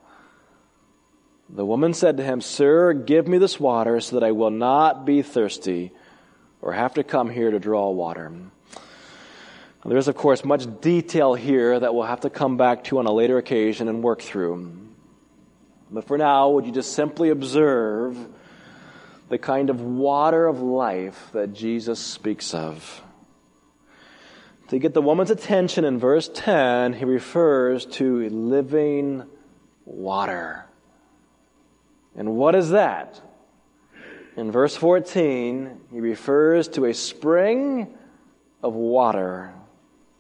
The 1.48 1.64
woman 1.64 1.94
said 1.94 2.18
to 2.18 2.24
him, 2.24 2.40
Sir, 2.40 2.92
give 2.92 3.26
me 3.26 3.38
this 3.38 3.58
water 3.58 4.00
so 4.00 4.18
that 4.18 4.26
I 4.26 4.32
will 4.32 4.50
not 4.50 5.06
be 5.06 5.22
thirsty 5.22 5.92
or 6.60 6.72
have 6.72 6.94
to 6.94 7.04
come 7.04 7.30
here 7.30 7.50
to 7.50 7.58
draw 7.58 7.90
water. 7.90 8.32
There 9.84 9.96
is, 9.96 10.08
of 10.08 10.16
course, 10.16 10.44
much 10.44 10.66
detail 10.80 11.34
here 11.34 11.78
that 11.78 11.94
we'll 11.94 12.04
have 12.04 12.20
to 12.20 12.30
come 12.30 12.56
back 12.56 12.84
to 12.84 12.98
on 12.98 13.06
a 13.06 13.12
later 13.12 13.38
occasion 13.38 13.88
and 13.88 14.02
work 14.02 14.20
through. 14.20 14.76
But 15.90 16.04
for 16.04 16.18
now, 16.18 16.50
would 16.50 16.66
you 16.66 16.72
just 16.72 16.92
simply 16.92 17.30
observe 17.30 18.18
the 19.30 19.38
kind 19.38 19.70
of 19.70 19.80
water 19.80 20.46
of 20.46 20.60
life 20.60 21.30
that 21.32 21.54
Jesus 21.54 21.98
speaks 22.00 22.52
of? 22.52 23.02
To 24.68 24.78
get 24.78 24.92
the 24.92 25.00
woman's 25.00 25.30
attention 25.30 25.84
in 25.84 25.98
verse 25.98 26.28
10, 26.32 26.92
he 26.92 27.04
refers 27.06 27.86
to 27.86 28.28
living 28.28 29.24
water. 29.86 30.66
And 32.14 32.36
what 32.36 32.54
is 32.54 32.70
that? 32.70 33.20
In 34.36 34.52
verse 34.52 34.76
14, 34.76 35.80
he 35.90 36.00
refers 36.00 36.68
to 36.68 36.84
a 36.84 36.92
spring 36.92 37.94
of 38.62 38.74
water 38.74 39.54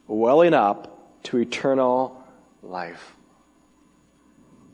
welling 0.06 0.54
up 0.54 1.22
to 1.24 1.38
eternal 1.38 2.24
life. 2.62 3.16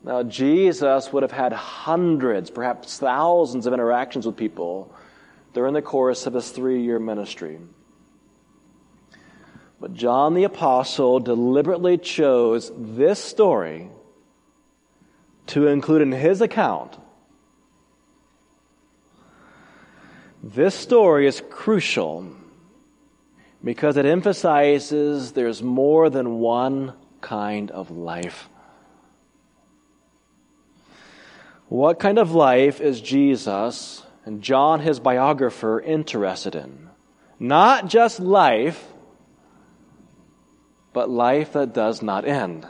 Now, 0.05 0.23
Jesus 0.23 1.11
would 1.11 1.23
have 1.23 1.31
had 1.31 1.51
hundreds, 1.51 2.49
perhaps 2.49 2.97
thousands 2.97 3.65
of 3.65 3.73
interactions 3.73 4.25
with 4.25 4.37
people 4.37 4.93
during 5.53 5.73
the 5.73 5.81
course 5.81 6.27
of 6.27 6.33
his 6.33 6.49
three 6.49 6.81
year 6.83 6.99
ministry. 6.99 7.59
But 9.79 9.93
John 9.93 10.33
the 10.33 10.45
Apostle 10.45 11.19
deliberately 11.19 11.97
chose 11.97 12.71
this 12.75 13.19
story 13.19 13.89
to 15.47 15.67
include 15.67 16.01
in 16.01 16.11
his 16.11 16.41
account. 16.41 16.97
This 20.41 20.75
story 20.75 21.27
is 21.27 21.41
crucial 21.49 22.27
because 23.63 23.97
it 23.97 24.05
emphasizes 24.05 25.31
there's 25.31 25.61
more 25.61 26.09
than 26.09 26.39
one 26.39 26.93
kind 27.19 27.71
of 27.71 27.89
life. 27.89 28.47
What 31.67 31.99
kind 31.99 32.19
of 32.19 32.31
life 32.31 32.79
is 32.79 33.01
Jesus 33.01 34.03
and 34.23 34.41
John, 34.41 34.79
his 34.81 34.99
biographer, 34.99 35.79
interested 35.79 36.55
in? 36.55 36.89
Not 37.39 37.87
just 37.87 38.19
life, 38.19 38.93
but 40.95 41.09
life 41.09 41.51
that 41.53 41.73
does 41.73 42.01
not 42.01 42.25
end. 42.25 42.65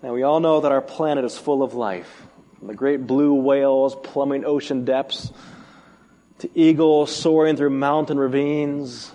Now, 0.00 0.14
we 0.14 0.22
all 0.22 0.38
know 0.38 0.60
that 0.60 0.70
our 0.70 0.80
planet 0.80 1.24
is 1.24 1.36
full 1.36 1.64
of 1.64 1.74
life. 1.74 2.28
From 2.56 2.68
the 2.68 2.74
great 2.74 3.04
blue 3.04 3.34
whales 3.34 3.96
plumbing 3.96 4.44
ocean 4.44 4.84
depths, 4.84 5.32
to 6.38 6.48
eagles 6.54 7.10
soaring 7.10 7.56
through 7.56 7.70
mountain 7.70 8.16
ravines, 8.16 9.10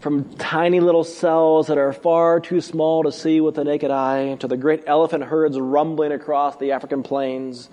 from 0.00 0.34
tiny 0.36 0.80
little 0.80 1.04
cells 1.04 1.68
that 1.68 1.78
are 1.78 1.94
far 1.94 2.38
too 2.38 2.60
small 2.60 3.02
to 3.04 3.12
see 3.12 3.40
with 3.40 3.54
the 3.54 3.64
naked 3.64 3.90
eye 3.90 4.34
to 4.40 4.46
the 4.46 4.58
great 4.58 4.84
elephant 4.86 5.24
herds 5.24 5.58
rumbling 5.58 6.12
across 6.12 6.58
the 6.58 6.72
African 6.72 7.02
plains. 7.02 7.70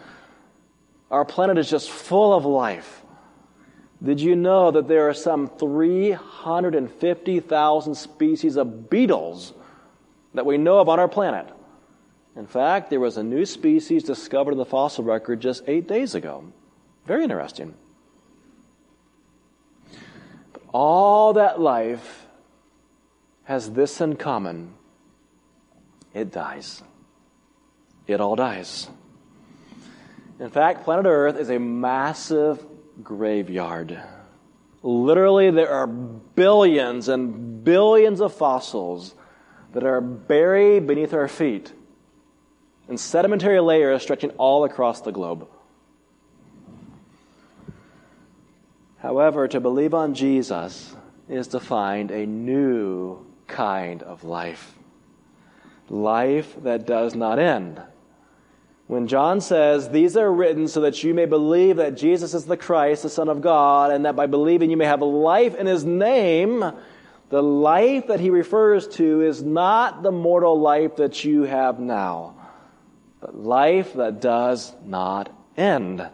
Our 1.11 1.25
planet 1.25 1.57
is 1.57 1.69
just 1.69 1.91
full 1.91 2.33
of 2.33 2.45
life. 2.45 3.03
Did 4.03 4.19
you 4.21 4.35
know 4.35 4.71
that 4.71 4.87
there 4.87 5.07
are 5.09 5.13
some 5.13 5.47
350,000 5.47 7.95
species 7.95 8.55
of 8.55 8.89
beetles 8.89 9.53
that 10.33 10.45
we 10.45 10.57
know 10.57 10.79
of 10.79 10.89
on 10.89 10.99
our 10.99 11.07
planet? 11.07 11.47
In 12.35 12.47
fact, 12.47 12.89
there 12.89 12.99
was 12.99 13.17
a 13.17 13.23
new 13.23 13.45
species 13.45 14.03
discovered 14.03 14.51
in 14.51 14.57
the 14.57 14.65
fossil 14.65 15.05
record 15.05 15.39
just 15.39 15.63
eight 15.67 15.87
days 15.87 16.15
ago. 16.15 16.43
Very 17.05 17.23
interesting. 17.23 17.73
All 20.73 21.31
that 21.33 21.61
life 21.61 22.25
has 23.45 23.71
this 23.71 24.01
in 24.01 24.17
common 24.17 24.73
it 26.15 26.31
dies. 26.31 26.81
It 28.07 28.21
all 28.21 28.37
dies. 28.37 28.87
In 30.39 30.49
fact, 30.49 30.85
planet 30.85 31.05
Earth 31.05 31.37
is 31.37 31.49
a 31.49 31.59
massive 31.59 32.65
graveyard. 33.03 34.01
Literally, 34.83 35.51
there 35.51 35.71
are 35.71 35.87
billions 35.87 37.07
and 37.07 37.63
billions 37.63 38.21
of 38.21 38.33
fossils 38.33 39.15
that 39.73 39.83
are 39.83 40.01
buried 40.01 40.87
beneath 40.87 41.13
our 41.13 41.27
feet 41.27 41.73
in 42.87 42.97
sedimentary 42.97 43.59
layers 43.59 44.03
stretching 44.03 44.29
all 44.31 44.63
across 44.63 45.01
the 45.01 45.11
globe. 45.11 45.47
However, 48.99 49.47
to 49.47 49.59
believe 49.59 49.93
on 49.93 50.13
Jesus 50.13 50.95
is 51.27 51.47
to 51.49 51.59
find 51.59 52.11
a 52.11 52.25
new 52.25 53.25
kind 53.47 54.01
of 54.03 54.23
life 54.23 54.73
life 55.89 56.55
that 56.63 56.87
does 56.87 57.13
not 57.13 57.37
end 57.37 57.79
when 58.87 59.07
John 59.07 59.41
says, 59.41 59.89
These 59.89 60.15
are 60.15 60.31
written 60.31 60.67
so 60.67 60.81
that 60.81 61.03
you 61.03 61.13
may 61.13 61.25
believe 61.25 61.77
that 61.77 61.97
Jesus 61.97 62.33
is 62.33 62.45
the 62.45 62.57
Christ, 62.57 63.03
the 63.03 63.09
Son 63.09 63.29
of 63.29 63.41
God, 63.41 63.91
and 63.91 64.05
that 64.05 64.15
by 64.15 64.27
believing 64.27 64.69
you 64.69 64.77
may 64.77 64.85
have 64.85 65.01
life 65.01 65.55
in 65.55 65.65
his 65.65 65.83
name, 65.83 66.63
the 67.29 67.41
life 67.41 68.07
that 68.07 68.19
he 68.19 68.29
refers 68.29 68.87
to 68.89 69.21
is 69.21 69.41
not 69.41 70.03
the 70.03 70.11
mortal 70.11 70.59
life 70.59 70.97
that 70.97 71.25
you 71.25 71.43
have 71.43 71.79
now, 71.79 72.35
but 73.19 73.35
life 73.35 73.93
that 73.93 74.21
does 74.21 74.73
not 74.85 75.35
end. 75.57 76.07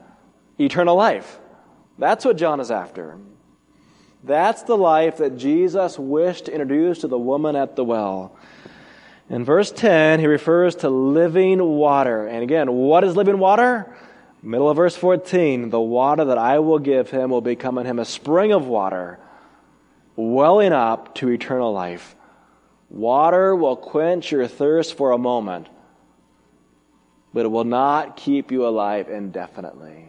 Eternal 0.58 0.96
life. 0.96 1.40
That's 1.98 2.24
what 2.24 2.38
John 2.38 2.62
is 2.62 2.72
after. 2.72 3.18
That's 4.24 4.64
the 4.64 4.78
life 4.78 5.18
that 5.18 5.38
Jesus 5.38 6.00
wished 6.00 6.46
to 6.46 6.52
introduce 6.52 7.00
to 7.00 7.08
the 7.08 7.18
woman 7.18 7.56
at 7.56 7.76
the 7.76 7.84
well. 7.84 8.38
In 9.30 9.46
verse 9.46 9.72
10, 9.72 10.20
he 10.20 10.28
refers 10.28 10.76
to 10.78 10.90
living 10.90 11.64
water. 11.64 12.28
And 12.28 12.44
again, 12.44 12.72
what 12.72 13.04
is 13.04 13.16
living 13.16 13.40
water? 13.40 13.94
Middle 14.44 14.70
of 14.70 14.78
verse 14.78 14.96
14, 14.96 15.70
the 15.70 15.80
water 15.80 16.26
that 16.26 16.38
I 16.38 16.60
will 16.60 16.80
give 16.80 17.12
him 17.12 17.30
will 17.30 17.42
become 17.42 17.78
in 17.78 17.86
him 17.86 18.00
a 18.00 18.06
spring 18.06 18.52
of 18.52 18.66
water, 18.66 19.20
welling 20.16 20.74
up 20.74 21.14
to 21.16 21.30
eternal 21.30 21.72
life. 21.72 22.16
Water 22.90 23.56
will 23.56 23.76
quench 23.76 24.32
your 24.32 24.48
thirst 24.48 24.98
for 24.98 25.12
a 25.12 25.18
moment, 25.18 25.70
but 27.34 27.46
it 27.46 27.50
will 27.50 27.64
not 27.64 28.18
keep 28.18 28.52
you 28.52 28.68
alive 28.68 29.10
indefinitely. 29.10 30.06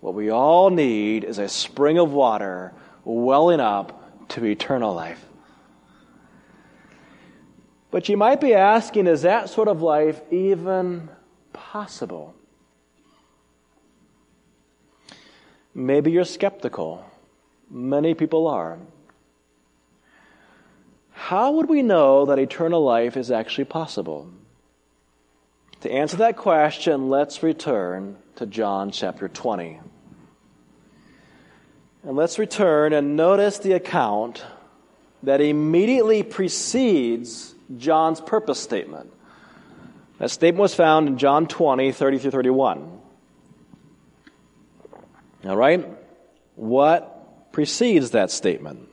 What 0.00 0.14
we 0.14 0.30
all 0.30 0.70
need 0.70 1.24
is 1.24 1.38
a 1.38 1.48
spring 1.48 1.98
of 1.98 2.12
water 2.12 2.72
welling 3.04 3.60
up 3.60 4.28
to 4.28 4.44
eternal 4.44 4.94
life. 4.94 5.22
But 7.96 8.10
you 8.10 8.18
might 8.18 8.42
be 8.42 8.52
asking, 8.52 9.06
is 9.06 9.22
that 9.22 9.48
sort 9.48 9.68
of 9.68 9.80
life 9.80 10.20
even 10.30 11.08
possible? 11.54 12.34
Maybe 15.74 16.10
you're 16.10 16.26
skeptical. 16.26 17.06
Many 17.70 18.12
people 18.12 18.48
are. 18.48 18.78
How 21.12 21.52
would 21.52 21.70
we 21.70 21.80
know 21.80 22.26
that 22.26 22.38
eternal 22.38 22.84
life 22.84 23.16
is 23.16 23.30
actually 23.30 23.64
possible? 23.64 24.28
To 25.80 25.90
answer 25.90 26.18
that 26.18 26.36
question, 26.36 27.08
let's 27.08 27.42
return 27.42 28.18
to 28.34 28.44
John 28.44 28.90
chapter 28.90 29.26
20. 29.26 29.80
And 32.02 32.14
let's 32.14 32.38
return 32.38 32.92
and 32.92 33.16
notice 33.16 33.56
the 33.58 33.72
account 33.72 34.44
that 35.22 35.40
immediately 35.40 36.22
precedes 36.22 37.54
John's 37.76 38.20
purpose 38.20 38.60
statement. 38.60 39.12
That 40.18 40.30
statement 40.30 40.60
was 40.60 40.74
found 40.74 41.08
in 41.08 41.18
John 41.18 41.46
20, 41.46 41.92
30 41.92 42.18
through 42.18 42.30
31. 42.30 43.00
All 45.44 45.56
right? 45.56 45.86
What 46.54 47.52
precedes 47.52 48.12
that 48.12 48.30
statement? 48.30 48.88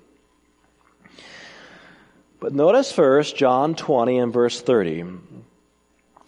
But 2.40 2.54
notice 2.54 2.92
first 2.92 3.38
John 3.38 3.74
20 3.74 4.18
and 4.18 4.34
verse 4.34 4.60
30 4.60 5.06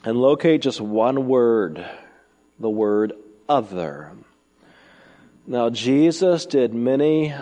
and 0.06 0.18
locate 0.18 0.62
just 0.62 0.80
one 0.80 1.28
word, 1.28 1.86
the 2.60 2.70
word 2.70 3.14
other. 3.50 4.12
Now, 5.46 5.70
Jesus 5.70 6.46
did 6.46 6.74
many 6.74 7.34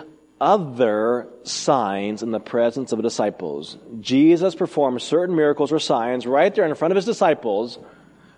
other 0.44 1.26
signs 1.44 2.22
in 2.22 2.30
the 2.30 2.38
presence 2.38 2.92
of 2.92 2.98
the 2.98 3.02
disciples. 3.02 3.78
Jesus 4.00 4.54
performed 4.54 5.00
certain 5.00 5.34
miracles 5.34 5.72
or 5.72 5.78
signs 5.78 6.26
right 6.26 6.54
there 6.54 6.66
in 6.66 6.74
front 6.74 6.92
of 6.92 6.96
his 6.96 7.06
disciples, 7.06 7.78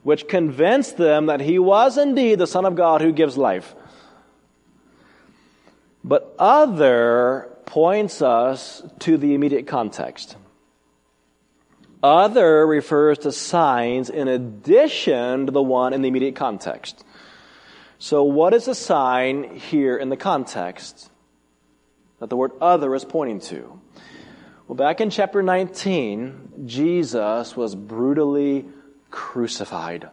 which 0.05 0.29
convinced 0.29 0.97
them 0.97 1.27
that 1.27 1.40
he 1.40 1.59
was 1.59 1.99
indeed 1.99 2.38
the 2.38 2.47
Son 2.47 2.64
of 2.64 2.77
God 2.77 3.01
who 3.01 3.11
gives 3.11 3.37
life. 3.37 3.75
But 6.05 6.33
other 6.38 7.51
points 7.66 8.23
us 8.23 8.85
to 9.01 9.16
the 9.16 9.35
immediate 9.35 9.66
context. 9.66 10.37
Other 12.05 12.64
refers 12.64 13.19
to 13.19 13.33
signs 13.33 14.11
in 14.11 14.29
addition 14.29 15.47
to 15.47 15.51
the 15.51 15.61
one 15.61 15.92
in 15.92 16.03
the 16.03 16.09
immediate 16.09 16.37
context. 16.37 17.03
So, 17.99 18.23
what 18.23 18.55
is 18.55 18.69
a 18.69 18.77
sign 18.77 19.57
here 19.57 19.97
in 19.97 20.09
the 20.09 20.16
context 20.16 21.11
that 22.18 22.31
the 22.31 22.37
word 22.37 22.52
other 22.61 22.94
is 22.94 23.05
pointing 23.05 23.40
to? 23.40 23.81
Well, 24.66 24.76
back 24.76 25.00
in 25.00 25.11
chapter 25.11 25.42
19, 25.42 26.64
Jesus 26.66 27.57
was 27.57 27.74
brutally 27.74 28.64
crucified. 29.11 30.09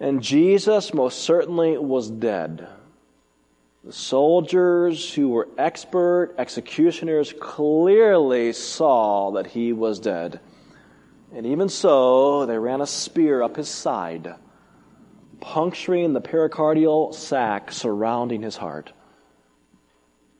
And 0.00 0.22
Jesus 0.22 0.92
most 0.92 1.20
certainly 1.20 1.78
was 1.78 2.10
dead. 2.10 2.68
The 3.84 3.92
soldiers 3.92 5.12
who 5.14 5.28
were 5.28 5.48
expert 5.56 6.34
executioners 6.38 7.34
clearly 7.38 8.52
saw 8.52 9.32
that 9.32 9.46
he 9.46 9.72
was 9.72 10.00
dead. 10.00 10.40
And 11.34 11.46
even 11.46 11.68
so, 11.68 12.46
they 12.46 12.58
ran 12.58 12.80
a 12.80 12.86
spear 12.86 13.42
up 13.42 13.56
his 13.56 13.68
side 13.68 14.34
puncturing 15.44 16.14
the 16.14 16.20
pericardial 16.22 17.14
sac 17.14 17.70
surrounding 17.70 18.40
his 18.40 18.56
heart. 18.56 18.92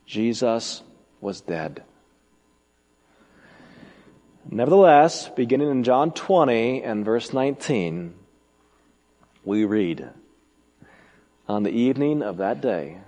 Jesus 0.07 0.83
was 1.21 1.41
dead. 1.41 1.83
Nevertheless, 4.51 5.29
beginning 5.31 5.71
in 5.71 5.85
John 5.85 6.13
20 6.13 6.83
and 6.83 7.05
verse 7.05 7.33
19, 7.33 8.15
we 9.45 9.65
read, 9.65 10.11
On 11.49 11.63
the 11.63 11.71
evening 11.71 12.23
of 12.23 12.37
that 12.37 12.61
day, 12.61 12.99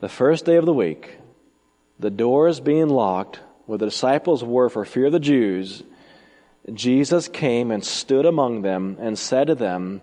the 0.00 0.08
first 0.08 0.46
day 0.46 0.56
of 0.56 0.64
the 0.64 0.72
week, 0.72 1.18
the 1.98 2.10
doors 2.10 2.60
being 2.60 2.88
locked 2.88 3.40
where 3.66 3.78
the 3.78 3.86
disciples 3.86 4.42
were 4.42 4.70
for 4.70 4.84
fear 4.84 5.06
of 5.06 5.12
the 5.12 5.20
Jews, 5.20 5.82
Jesus 6.72 7.28
came 7.28 7.70
and 7.70 7.84
stood 7.84 8.26
among 8.26 8.62
them 8.62 8.96
and 8.98 9.18
said 9.18 9.48
to 9.48 9.54
them, 9.54 10.00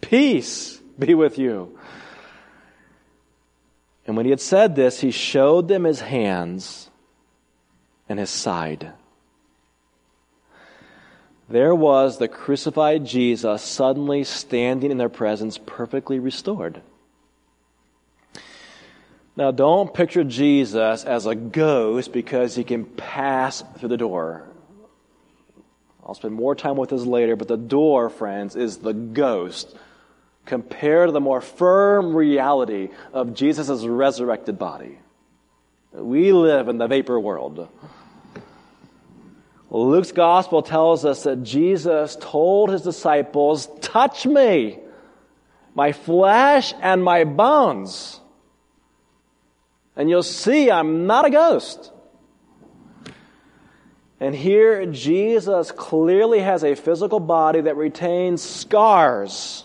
Peace 0.00 0.80
be 0.98 1.14
with 1.14 1.38
you. 1.38 1.78
And 4.08 4.16
when 4.16 4.24
he 4.24 4.30
had 4.30 4.40
said 4.40 4.74
this, 4.74 5.00
he 5.00 5.10
showed 5.10 5.68
them 5.68 5.84
his 5.84 6.00
hands 6.00 6.88
and 8.08 8.18
his 8.18 8.30
side. 8.30 8.92
There 11.46 11.74
was 11.74 12.16
the 12.16 12.26
crucified 12.26 13.04
Jesus 13.04 13.60
suddenly 13.60 14.24
standing 14.24 14.90
in 14.90 14.96
their 14.96 15.10
presence, 15.10 15.58
perfectly 15.58 16.18
restored. 16.18 16.80
Now, 19.36 19.50
don't 19.50 19.92
picture 19.92 20.24
Jesus 20.24 21.04
as 21.04 21.26
a 21.26 21.34
ghost 21.34 22.10
because 22.10 22.56
he 22.56 22.64
can 22.64 22.86
pass 22.86 23.62
through 23.76 23.90
the 23.90 23.98
door. 23.98 24.44
I'll 26.02 26.14
spend 26.14 26.32
more 26.32 26.54
time 26.54 26.78
with 26.78 26.90
this 26.90 27.04
later, 27.04 27.36
but 27.36 27.48
the 27.48 27.58
door, 27.58 28.08
friends, 28.08 28.56
is 28.56 28.78
the 28.78 28.94
ghost 28.94 29.76
compared 30.48 31.08
to 31.08 31.12
the 31.12 31.20
more 31.20 31.40
firm 31.40 32.16
reality 32.16 32.88
of 33.12 33.34
Jesus' 33.34 33.84
resurrected 33.84 34.58
body. 34.58 34.98
We 35.92 36.32
live 36.32 36.68
in 36.68 36.78
the 36.78 36.88
vapor 36.88 37.20
world. 37.20 37.68
Luke's 39.70 40.12
gospel 40.12 40.62
tells 40.62 41.04
us 41.04 41.24
that 41.24 41.42
Jesus 41.42 42.16
told 42.20 42.70
his 42.70 42.82
disciples, 42.82 43.68
Touch 43.82 44.26
me, 44.26 44.78
my 45.74 45.92
flesh 45.92 46.72
and 46.80 47.04
my 47.04 47.24
bones, 47.24 48.18
and 49.94 50.08
you'll 50.08 50.22
see 50.22 50.70
I'm 50.70 51.06
not 51.06 51.26
a 51.26 51.30
ghost. 51.30 51.92
And 54.20 54.34
here, 54.34 54.84
Jesus 54.86 55.70
clearly 55.70 56.40
has 56.40 56.64
a 56.64 56.74
physical 56.74 57.20
body 57.20 57.60
that 57.60 57.76
retains 57.76 58.42
scars 58.42 59.62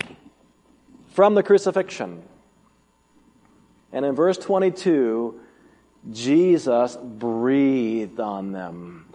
from 1.14 1.36
the 1.36 1.44
crucifixion. 1.44 2.24
And 3.92 4.04
in 4.04 4.16
verse 4.16 4.38
22, 4.40 5.40
Jesus 6.12 6.98
breathed 7.02 8.20
on 8.20 8.52
them. 8.52 9.06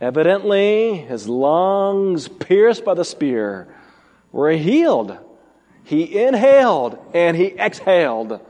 Evidently, 0.00 0.94
his 0.96 1.28
lungs, 1.28 2.28
pierced 2.28 2.84
by 2.84 2.94
the 2.94 3.04
spear, 3.04 3.66
were 4.30 4.52
healed. 4.52 5.18
He 5.82 6.22
inhaled 6.22 6.98
and 7.12 7.36
he 7.36 7.46
exhaled. 7.46 8.40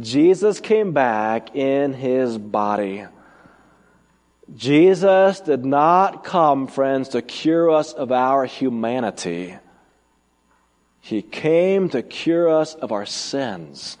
Jesus 0.00 0.60
came 0.60 0.92
back 0.92 1.54
in 1.54 1.92
his 1.92 2.38
body. 2.38 3.04
Jesus 4.54 5.40
did 5.40 5.64
not 5.64 6.24
come, 6.24 6.66
friends, 6.68 7.10
to 7.10 7.20
cure 7.20 7.70
us 7.70 7.92
of 7.92 8.12
our 8.12 8.46
humanity. 8.46 9.56
He 11.04 11.20
came 11.20 11.90
to 11.90 12.02
cure 12.02 12.48
us 12.48 12.72
of 12.72 12.90
our 12.90 13.04
sins. 13.04 13.98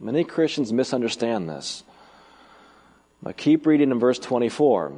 Many 0.00 0.24
Christians 0.24 0.72
misunderstand 0.72 1.46
this. 1.46 1.84
Now 3.20 3.32
keep 3.32 3.66
reading 3.66 3.90
in 3.90 3.98
verse 3.98 4.18
24. 4.18 4.94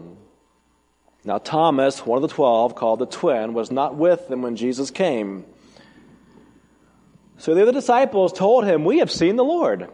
Now 1.24 1.38
Thomas, 1.38 2.06
one 2.06 2.22
of 2.22 2.22
the 2.22 2.32
twelve, 2.32 2.76
called 2.76 3.00
the 3.00 3.06
twin, 3.06 3.52
was 3.52 3.72
not 3.72 3.96
with 3.96 4.28
them 4.28 4.42
when 4.42 4.54
Jesus 4.54 4.92
came. 4.92 5.44
So 7.38 7.56
the 7.56 7.62
other 7.62 7.72
disciples 7.72 8.32
told 8.32 8.64
him, 8.64 8.84
We 8.84 9.00
have 9.00 9.10
seen 9.10 9.34
the 9.34 9.42
Lord. 9.42 9.90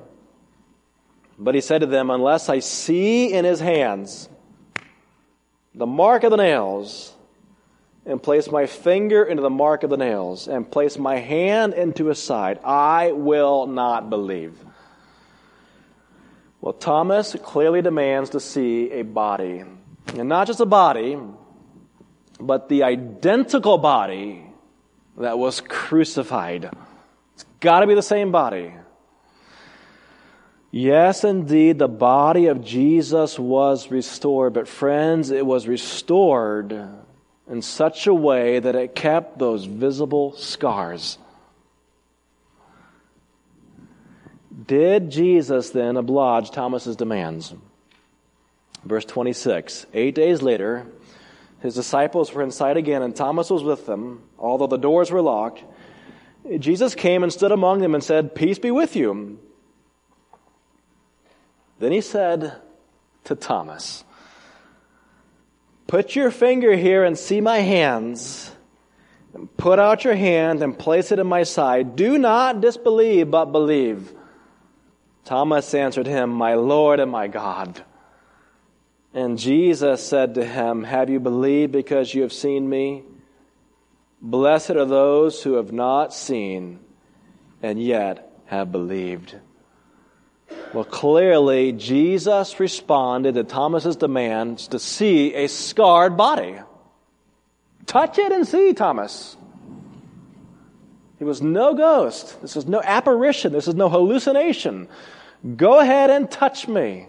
But 1.38 1.54
he 1.54 1.62
said 1.62 1.80
to 1.80 1.86
them, 1.86 2.10
Unless 2.10 2.50
I 2.50 2.58
see 2.58 3.32
in 3.32 3.46
his 3.46 3.60
hands 3.60 4.28
the 5.74 5.86
mark 5.86 6.22
of 6.22 6.32
the 6.32 6.36
nails, 6.36 7.15
and 8.06 8.22
place 8.22 8.50
my 8.50 8.66
finger 8.66 9.24
into 9.24 9.42
the 9.42 9.50
mark 9.50 9.82
of 9.82 9.90
the 9.90 9.96
nails, 9.96 10.46
and 10.46 10.70
place 10.70 10.96
my 10.96 11.18
hand 11.18 11.74
into 11.74 12.06
his 12.06 12.22
side, 12.22 12.60
I 12.64 13.10
will 13.12 13.66
not 13.66 14.08
believe. 14.08 14.56
Well, 16.60 16.72
Thomas 16.72 17.36
clearly 17.42 17.82
demands 17.82 18.30
to 18.30 18.40
see 18.40 18.92
a 18.92 19.02
body. 19.02 19.64
And 20.14 20.28
not 20.28 20.46
just 20.46 20.60
a 20.60 20.66
body, 20.66 21.18
but 22.38 22.68
the 22.68 22.84
identical 22.84 23.76
body 23.76 24.44
that 25.18 25.38
was 25.38 25.60
crucified. 25.60 26.70
It's 27.34 27.44
got 27.60 27.80
to 27.80 27.86
be 27.88 27.94
the 27.94 28.02
same 28.02 28.30
body. 28.30 28.72
Yes, 30.70 31.24
indeed, 31.24 31.78
the 31.78 31.88
body 31.88 32.46
of 32.46 32.62
Jesus 32.62 33.38
was 33.38 33.90
restored, 33.90 34.52
but 34.52 34.68
friends, 34.68 35.30
it 35.30 35.44
was 35.44 35.66
restored 35.66 37.05
in 37.48 37.62
such 37.62 38.06
a 38.06 38.14
way 38.14 38.58
that 38.58 38.74
it 38.74 38.94
kept 38.94 39.38
those 39.38 39.64
visible 39.64 40.32
scars. 40.32 41.18
Did 44.66 45.10
Jesus 45.10 45.70
then 45.70 45.96
oblige 45.96 46.50
Thomas's 46.50 46.96
demands? 46.96 47.54
Verse 48.84 49.04
26 49.04 49.86
Eight 49.94 50.14
days 50.14 50.42
later, 50.42 50.86
his 51.60 51.74
disciples 51.74 52.32
were 52.32 52.42
inside 52.42 52.76
again, 52.76 53.02
and 53.02 53.14
Thomas 53.14 53.50
was 53.50 53.62
with 53.62 53.86
them, 53.86 54.22
although 54.38 54.66
the 54.66 54.76
doors 54.76 55.10
were 55.10 55.22
locked. 55.22 55.62
Jesus 56.58 56.94
came 56.94 57.22
and 57.22 57.32
stood 57.32 57.52
among 57.52 57.80
them 57.80 57.94
and 57.94 58.02
said, 58.02 58.34
Peace 58.34 58.58
be 58.58 58.70
with 58.70 58.94
you. 58.94 59.38
Then 61.78 61.92
he 61.92 62.00
said 62.00 62.54
to 63.24 63.34
Thomas, 63.34 64.04
Put 65.86 66.16
your 66.16 66.30
finger 66.30 66.74
here 66.74 67.04
and 67.04 67.16
see 67.16 67.40
my 67.40 67.58
hands. 67.58 68.52
Put 69.56 69.78
out 69.78 70.04
your 70.04 70.14
hand 70.14 70.62
and 70.62 70.78
place 70.78 71.12
it 71.12 71.18
in 71.18 71.26
my 71.26 71.42
side. 71.42 71.94
Do 71.96 72.18
not 72.18 72.60
disbelieve, 72.60 73.30
but 73.30 73.46
believe. 73.46 74.12
Thomas 75.24 75.74
answered 75.74 76.06
him, 76.06 76.30
My 76.30 76.54
Lord 76.54 77.00
and 77.00 77.10
my 77.10 77.28
God. 77.28 77.84
And 79.12 79.38
Jesus 79.38 80.06
said 80.06 80.34
to 80.34 80.44
him, 80.44 80.84
Have 80.84 81.10
you 81.10 81.20
believed 81.20 81.72
because 81.72 82.14
you 82.14 82.22
have 82.22 82.32
seen 82.32 82.68
me? 82.68 83.02
Blessed 84.20 84.70
are 84.70 84.84
those 84.84 85.42
who 85.42 85.54
have 85.54 85.72
not 85.72 86.12
seen 86.12 86.80
and 87.62 87.82
yet 87.82 88.32
have 88.46 88.72
believed. 88.72 89.36
Well, 90.72 90.84
clearly, 90.84 91.72
Jesus 91.72 92.60
responded 92.60 93.34
to 93.34 93.44
Thomas's 93.44 93.96
demands 93.96 94.68
to 94.68 94.78
see 94.78 95.34
a 95.34 95.48
scarred 95.48 96.16
body. 96.16 96.58
Touch 97.86 98.18
it 98.18 98.32
and 98.32 98.46
see, 98.46 98.72
Thomas. 98.72 99.36
He 101.18 101.24
was 101.24 101.40
no 101.40 101.74
ghost. 101.74 102.40
This 102.42 102.56
is 102.56 102.66
no 102.66 102.82
apparition. 102.82 103.52
This 103.52 103.68
is 103.68 103.74
no 103.74 103.88
hallucination. 103.88 104.88
Go 105.56 105.78
ahead 105.78 106.10
and 106.10 106.30
touch 106.30 106.68
me. 106.68 107.08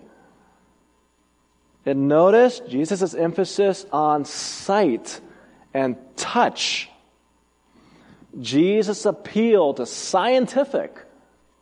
And 1.85 2.07
notice 2.07 2.59
Jesus' 2.67 3.13
emphasis 3.13 3.85
on 3.91 4.25
sight 4.25 5.19
and 5.73 5.95
touch. 6.15 6.89
Jesus' 8.39 9.05
appeal 9.05 9.73
to 9.75 9.85
scientific, 9.85 10.95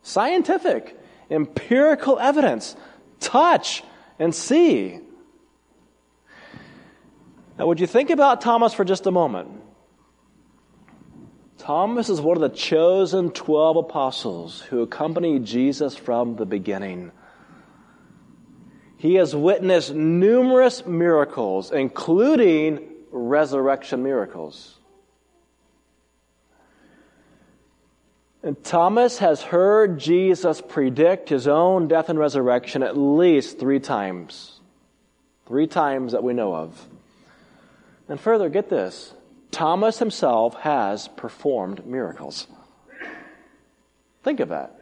scientific 0.02 0.98
empirical 1.30 2.18
evidence. 2.18 2.76
Touch 3.20 3.82
and 4.18 4.34
see. 4.34 5.00
Now, 7.58 7.66
would 7.66 7.80
you 7.80 7.86
think 7.86 8.10
about 8.10 8.40
Thomas 8.40 8.74
for 8.74 8.84
just 8.84 9.06
a 9.06 9.10
moment? 9.10 9.50
Thomas 11.58 12.08
is 12.08 12.20
one 12.20 12.36
of 12.36 12.42
the 12.42 12.56
chosen 12.56 13.30
12 13.30 13.76
apostles 13.78 14.60
who 14.60 14.82
accompanied 14.82 15.44
Jesus 15.44 15.96
from 15.96 16.36
the 16.36 16.46
beginning. 16.46 17.10
He 18.98 19.14
has 19.14 19.34
witnessed 19.34 19.94
numerous 19.94 20.86
miracles, 20.86 21.72
including 21.72 22.88
resurrection 23.10 24.02
miracles. 24.02 24.75
And 28.46 28.62
Thomas 28.62 29.18
has 29.18 29.42
heard 29.42 29.98
Jesus 29.98 30.60
predict 30.60 31.30
his 31.30 31.48
own 31.48 31.88
death 31.88 32.08
and 32.08 32.16
resurrection 32.16 32.84
at 32.84 32.96
least 32.96 33.58
three 33.58 33.80
times. 33.80 34.60
Three 35.48 35.66
times 35.66 36.12
that 36.12 36.22
we 36.22 36.32
know 36.32 36.54
of. 36.54 36.86
And 38.08 38.20
further, 38.20 38.48
get 38.48 38.68
this 38.68 39.14
Thomas 39.50 39.98
himself 39.98 40.54
has 40.60 41.08
performed 41.08 41.84
miracles. 41.86 42.46
Think 44.22 44.38
of 44.38 44.50
that. 44.50 44.78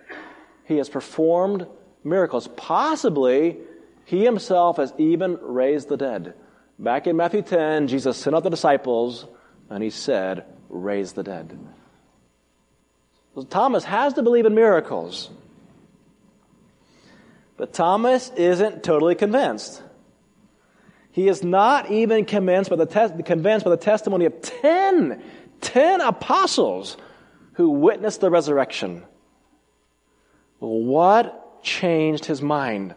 He 0.67 0.77
has 0.77 0.91
performed 0.91 1.67
miracles. 2.05 2.49
Possibly, 2.57 3.57
he 4.05 4.25
himself 4.25 4.77
has 4.77 4.93
even 4.99 5.39
raised 5.41 5.89
the 5.89 5.97
dead. 5.97 6.35
Back 6.79 7.07
in 7.07 7.17
Matthew 7.17 7.41
10, 7.41 7.89
Jesus 7.89 8.19
sent 8.19 8.37
out 8.37 8.43
the 8.43 8.51
disciples 8.51 9.27
and 9.71 9.83
he 9.83 9.89
said, 9.89 10.45
Raise 10.69 11.15
the 11.15 11.23
dead. 11.23 11.59
Thomas 13.43 13.85
has 13.85 14.15
to 14.15 14.23
believe 14.23 14.47
in 14.47 14.55
miracles. 14.55 15.31
But 17.57 17.73
Thomas 17.73 18.31
isn't 18.37 18.83
totally 18.83 19.15
convinced. 19.15 19.83
He 21.11 21.29
is 21.29 21.45
not 21.45 21.91
even 21.91 22.25
convinced 22.25 22.71
by 22.71 22.77
the, 22.77 22.87
te- 22.87 23.23
convinced 23.23 23.65
by 23.65 23.71
the 23.71 23.77
testimony 23.77 24.25
of 24.25 24.41
10, 24.41 25.23
10 25.61 26.01
apostles 26.01 26.97
who 27.55 27.71
witnessed 27.71 28.21
the 28.21 28.31
resurrection. 28.31 29.05
What 30.59 31.63
changed 31.63 32.25
his 32.25 32.43
mind? 32.43 32.95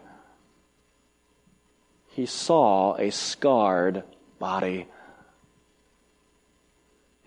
He 2.08 2.26
saw 2.26 2.96
a 2.96 3.10
scarred 3.10 4.02
body. 4.40 4.86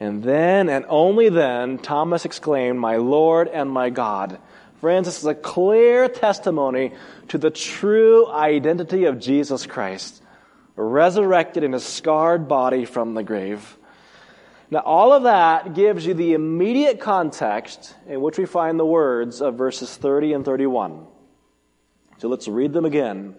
And 0.02 0.24
then, 0.24 0.68
and 0.68 0.84
only 0.90 1.30
then, 1.30 1.78
Thomas 1.78 2.26
exclaimed, 2.26 2.80
My 2.80 2.96
Lord 2.96 3.48
and 3.48 3.70
my 3.70 3.92
God. 3.92 4.40
Friends, 4.80 5.06
this 5.06 5.20
is 5.20 5.26
a 5.26 5.36
clear 5.36 6.08
testimony 6.08 6.94
to 7.28 7.38
the 7.38 7.52
true 7.52 8.28
identity 8.28 9.06
of 9.06 9.20
Jesus 9.20 9.68
Christ, 9.68 10.24
resurrected 10.76 11.64
in 11.64 11.76
a 11.76 11.80
scarred 11.80 12.48
body 12.48 12.86
from 12.86 13.14
the 13.14 13.22
grave. 13.22 13.78
Now, 14.72 14.80
all 14.80 15.14
of 15.14 15.22
that 15.24 15.76
gives 15.76 16.04
you 16.04 16.16
the 16.16 16.34
immediate 16.34 17.00
context 17.00 17.94
in 18.08 18.22
which 18.22 18.40
we 18.40 18.48
find 18.48 18.80
the 18.80 18.86
words 18.86 19.40
of 19.40 19.54
verses 19.54 19.96
30 19.96 20.34
and 20.34 20.44
31. 20.44 21.06
So 22.18 22.28
let's 22.28 22.48
read 22.48 22.74
them 22.74 22.86
again. 22.86 23.36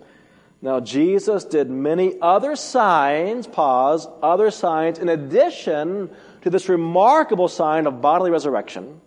Now, 0.60 0.78
Jesus 0.78 1.44
did 1.44 1.68
many 1.68 2.20
other 2.22 2.54
signs, 2.54 3.48
pause, 3.48 4.06
other 4.22 4.52
signs 4.52 5.00
in 5.00 5.08
addition 5.08 6.08
to 6.42 6.50
this 6.50 6.68
remarkable 6.68 7.48
sign 7.48 7.86
of 7.86 8.00
bodily 8.00 8.30
resurrection. 8.30 9.00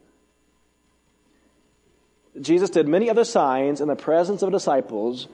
Jesus 2.39 2.69
did 2.69 2.87
many 2.87 3.09
other 3.09 3.23
signs 3.23 3.79
in 3.79 3.87
the 3.87 3.95
presence 3.95 4.41
of 4.41 4.51
disciples, 4.51 5.27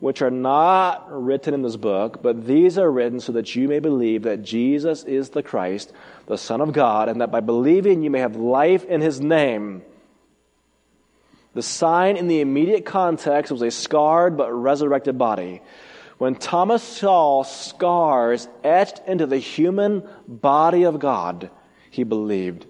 which 0.00 0.22
are 0.22 0.30
not 0.30 1.06
written 1.10 1.54
in 1.54 1.62
this 1.62 1.76
book, 1.76 2.22
but 2.22 2.46
these 2.46 2.78
are 2.78 2.90
written 2.90 3.20
so 3.20 3.32
that 3.32 3.54
you 3.54 3.68
may 3.68 3.78
believe 3.78 4.22
that 4.22 4.42
Jesus 4.42 5.04
is 5.04 5.30
the 5.30 5.42
Christ, 5.42 5.92
the 6.26 6.38
Son 6.38 6.60
of 6.60 6.72
God, 6.72 7.08
and 7.08 7.20
that 7.20 7.30
by 7.30 7.40
believing 7.40 8.02
you 8.02 8.10
may 8.10 8.20
have 8.20 8.36
life 8.36 8.84
in 8.84 9.00
his 9.00 9.20
name. 9.20 9.82
The 11.54 11.62
sign 11.62 12.16
in 12.16 12.28
the 12.28 12.40
immediate 12.40 12.84
context 12.84 13.50
was 13.50 13.62
a 13.62 13.70
scarred 13.70 14.36
but 14.36 14.52
resurrected 14.52 15.18
body. 15.18 15.60
When 16.18 16.34
Thomas 16.34 16.82
saw 16.82 17.44
scars 17.44 18.48
etched 18.64 19.00
into 19.06 19.26
the 19.26 19.38
human 19.38 20.06
body 20.26 20.82
of 20.82 20.98
God, 20.98 21.50
he 21.90 22.02
believed. 22.02 22.66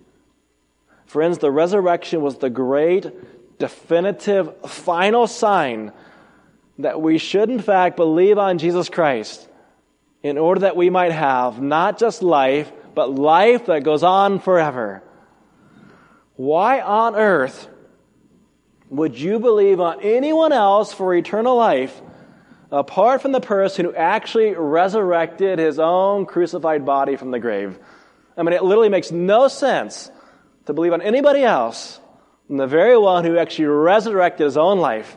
Friends, 1.07 1.39
the 1.39 1.51
resurrection 1.51 2.21
was 2.21 2.37
the 2.37 2.51
great, 2.51 3.59
definitive, 3.59 4.55
final 4.71 5.27
sign 5.27 5.93
that 6.79 7.01
we 7.01 7.17
should, 7.17 7.49
in 7.49 7.61
fact, 7.61 7.97
believe 7.97 8.37
on 8.37 8.59
Jesus 8.59 8.91
Christ 8.91 9.49
in 10.23 10.37
order 10.37 10.61
that 10.61 10.77
we 10.77 10.91
might 10.91 11.13
have 11.13 11.61
not 11.61 11.99
just 11.99 12.23
life, 12.23 12.71
but 12.95 13.15
life 13.15 13.67
that 13.67 13.83
goes 13.83 14.03
on 14.03 14.41
forever. 14.41 15.03
Why 16.37 16.81
on 16.81 17.17
earth 17.17 17.69
would 18.91 19.19
you 19.19 19.39
believe 19.39 19.81
on 19.81 20.03
anyone 20.03 20.53
else 20.53 20.93
for 20.93 21.15
eternal 21.15 21.57
life 21.57 22.01
apart 22.71 23.23
from 23.23 23.33
the 23.33 23.41
person 23.41 23.85
who 23.85 23.95
actually 23.95 24.55
resurrected 24.55 25.59
his 25.59 25.79
own 25.79 26.27
crucified 26.27 26.85
body 26.85 27.17
from 27.17 27.31
the 27.31 27.39
grave? 27.39 27.79
I 28.37 28.43
mean, 28.43 28.53
it 28.53 28.63
literally 28.63 28.89
makes 28.89 29.11
no 29.11 29.49
sense 29.49 30.11
to 30.67 30.73
believe 30.73 30.93
on 30.93 31.03
anybody 31.03 31.43
else 31.43 31.99
than 32.47 32.57
the 32.57 32.67
very 32.67 32.97
one 32.97 33.25
who 33.25 33.37
actually 33.37 33.67
resurrected 33.67 34.45
his 34.45 34.57
own 34.57 34.79
life. 34.79 35.17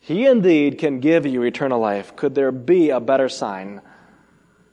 He 0.00 0.26
indeed 0.26 0.78
can 0.78 1.00
give 1.00 1.24
you 1.24 1.42
eternal 1.42 1.80
life. 1.80 2.14
Could 2.14 2.34
there 2.34 2.52
be 2.52 2.90
a 2.90 3.00
better 3.00 3.28
sign? 3.28 3.80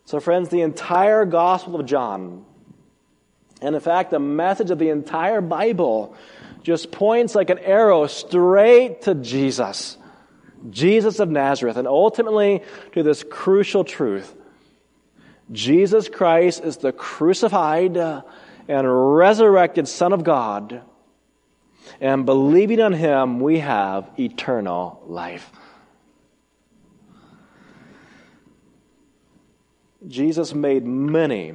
So, 0.06 0.20
friends, 0.20 0.50
the 0.50 0.62
entire 0.62 1.24
Gospel 1.26 1.80
of 1.80 1.86
John, 1.86 2.46
and 3.62 3.76
in 3.76 3.82
fact, 3.82 4.12
the 4.12 4.20
message 4.20 4.72
of 4.72 4.80
the 4.80 4.90
entire 4.90 5.40
Bible, 5.40 6.16
just 6.64 6.92
points 6.92 7.34
like 7.34 7.50
an 7.50 7.60
arrow 7.60 8.08
straight 8.08 9.04
to 9.04 9.16
Jesus, 9.16 9.98
Jesus 10.70 11.20
of 11.20 11.30
Nazareth, 11.30 11.78
and 11.78 11.88
ultimately 11.88 12.64
to 12.94 13.04
this 13.04 13.24
crucial 13.24 13.84
truth. 13.84 14.36
Jesus 15.52 16.08
Christ 16.08 16.64
is 16.64 16.78
the 16.78 16.92
crucified 16.92 17.98
uh, 17.98 18.22
and 18.68 19.16
resurrected 19.18 19.88
Son 19.88 20.14
of 20.14 20.24
God. 20.24 20.82
And 22.00 22.26
believing 22.26 22.80
on 22.80 22.94
Him, 22.94 23.40
we 23.40 23.60
have 23.60 24.10
eternal 24.18 25.04
life. 25.08 25.52
Jesus 30.08 30.54
made 30.54 30.86
many 30.86 31.54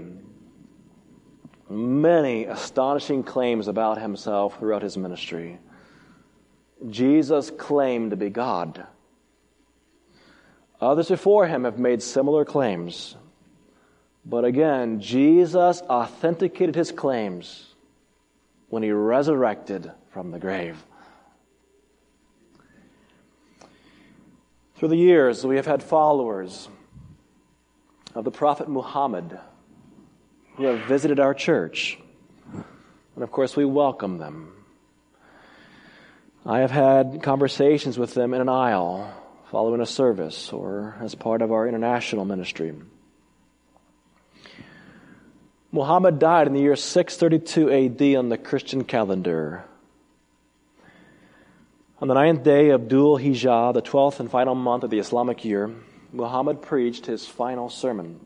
many 1.69 2.45
astonishing 2.45 3.23
claims 3.23 3.69
about 3.69 4.01
himself 4.01 4.59
throughout 4.59 4.83
his 4.83 4.97
ministry. 4.97 5.59
Jesus 6.89 7.51
claimed 7.51 8.11
to 8.11 8.17
be 8.17 8.31
God. 8.31 8.87
Others 10.81 11.09
before 11.09 11.47
him 11.47 11.65
have 11.65 11.79
made 11.79 12.03
similar 12.03 12.45
claims. 12.45 13.17
But 14.25 14.45
again, 14.45 15.01
Jesus 15.01 15.81
authenticated 15.83 16.75
his 16.75 16.93
claims 16.93 17.75
when 18.69 18.83
he 18.83 18.91
resurrected 18.91 19.91
from 20.11 20.33
the 20.33 20.39
grave. 20.39 20.85
Through 24.75 24.89
the 24.89 24.97
years, 24.97 25.47
we 25.47 25.57
have 25.57 25.67
had 25.67 25.83
followers 25.83 26.69
of 28.15 28.25
the 28.25 28.31
Prophet 28.31 28.69
Muhammad 28.69 29.39
who 30.57 30.65
have 30.65 30.81
visited 30.81 31.21
our 31.21 31.33
church. 31.33 31.99
And 33.15 33.23
of 33.23 33.31
course, 33.31 33.57
we 33.57 33.65
welcome 33.65 34.19
them. 34.19 34.53
I 36.45 36.61
have 36.61 36.71
had 36.71 37.23
conversations 37.23 37.99
with 37.99 38.13
them 38.13 38.35
in 38.35 38.41
an 38.41 38.49
aisle 38.49 39.11
following 39.51 39.81
a 39.81 39.87
service 39.87 40.53
or 40.53 40.97
as 41.01 41.15
part 41.15 41.41
of 41.41 41.53
our 41.53 41.69
international 41.69 42.25
ministry. 42.25 42.75
Muhammad 45.71 46.19
died 46.19 46.49
in 46.49 46.53
the 46.53 46.61
year 46.61 46.75
632 46.75 47.71
AD 47.71 48.17
on 48.19 48.29
the 48.29 48.39
Christian 48.39 48.83
calendar. 48.83 49.65
On 52.01 52.09
the 52.09 52.15
ninth 52.15 52.43
day 52.43 52.71
of 52.71 52.83
Dhul 52.83 53.21
Hijjah, 53.23 53.73
the 53.73 53.83
twelfth 53.83 54.21
and 54.21 54.31
final 54.31 54.55
month 54.55 54.85
of 54.85 54.91
the 54.91 54.99
Islamic 54.99 55.45
year, 55.45 55.71
Muhammad 56.13 56.61
preached 56.61 57.07
his 57.07 57.27
final 57.27 57.71
sermon. 57.71 58.21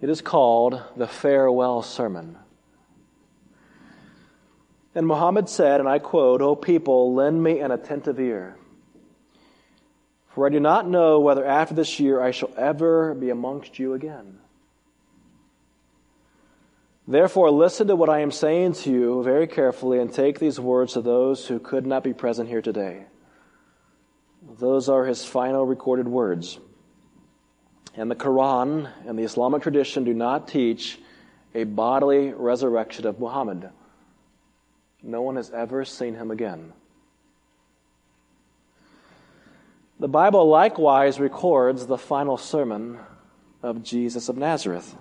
It 0.00 0.10
is 0.10 0.22
called 0.22 0.82
the 0.96 1.06
Farewell 1.06 1.82
Sermon. 1.82 2.36
And 5.00 5.06
Muhammad 5.06 5.48
said, 5.48 5.80
and 5.80 5.88
I 5.88 5.98
quote, 5.98 6.42
O 6.42 6.54
people, 6.54 7.14
lend 7.14 7.42
me 7.42 7.60
an 7.60 7.70
attentive 7.70 8.20
ear. 8.20 8.58
For 10.28 10.46
I 10.46 10.50
do 10.50 10.60
not 10.60 10.86
know 10.86 11.20
whether 11.20 11.42
after 11.42 11.72
this 11.72 11.98
year 11.98 12.20
I 12.20 12.32
shall 12.32 12.52
ever 12.54 13.14
be 13.14 13.30
amongst 13.30 13.78
you 13.78 13.94
again. 13.94 14.40
Therefore, 17.08 17.50
listen 17.50 17.86
to 17.86 17.96
what 17.96 18.10
I 18.10 18.20
am 18.20 18.30
saying 18.30 18.74
to 18.74 18.90
you 18.90 19.22
very 19.22 19.46
carefully 19.46 20.00
and 20.00 20.12
take 20.12 20.38
these 20.38 20.60
words 20.60 20.92
to 20.92 21.00
those 21.00 21.46
who 21.46 21.58
could 21.58 21.86
not 21.86 22.04
be 22.04 22.12
present 22.12 22.50
here 22.50 22.60
today. 22.60 23.06
Those 24.58 24.90
are 24.90 25.06
his 25.06 25.24
final 25.24 25.64
recorded 25.64 26.08
words. 26.08 26.60
And 27.94 28.10
the 28.10 28.16
Quran 28.16 28.92
and 29.06 29.18
the 29.18 29.24
Islamic 29.24 29.62
tradition 29.62 30.04
do 30.04 30.12
not 30.12 30.46
teach 30.46 30.98
a 31.54 31.64
bodily 31.64 32.34
resurrection 32.34 33.06
of 33.06 33.18
Muhammad. 33.18 33.70
No 35.02 35.22
one 35.22 35.36
has 35.36 35.50
ever 35.50 35.84
seen 35.84 36.14
him 36.14 36.30
again. 36.30 36.72
The 39.98 40.08
Bible 40.08 40.48
likewise 40.48 41.20
records 41.20 41.86
the 41.86 41.98
final 41.98 42.36
sermon 42.36 42.98
of 43.62 43.82
Jesus 43.82 44.28
of 44.28 44.36
Nazareth. 44.36 44.96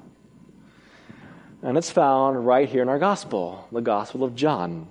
And 1.62 1.78
it's 1.78 1.90
found 1.90 2.46
right 2.46 2.68
here 2.68 2.82
in 2.82 2.90
our 2.90 3.00
gospel, 3.00 3.68
the 3.72 3.82
Gospel 3.82 4.24
of 4.24 4.36
John. 4.36 4.88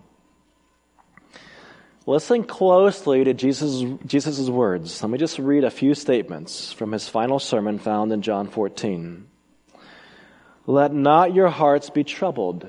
Listen 2.07 2.43
closely 2.45 3.25
to 3.25 3.35
Jesus' 3.35 3.85
Jesus's 4.07 4.51
words. 4.51 5.03
Let 5.03 5.11
me 5.11 5.19
just 5.19 5.39
read 5.39 5.65
a 5.65 5.71
few 5.71 5.95
statements 5.95 6.73
from 6.73 6.93
his 6.93 7.07
final 7.07 7.39
sermon 7.39 7.79
found 7.79 8.13
in 8.13 8.23
John 8.23 8.49
14. 8.49 9.27
Let 10.67 10.93
not 10.95 11.35
your 11.35 11.49
hearts 11.49 11.91
be 11.91 12.05
troubled. 12.05 12.69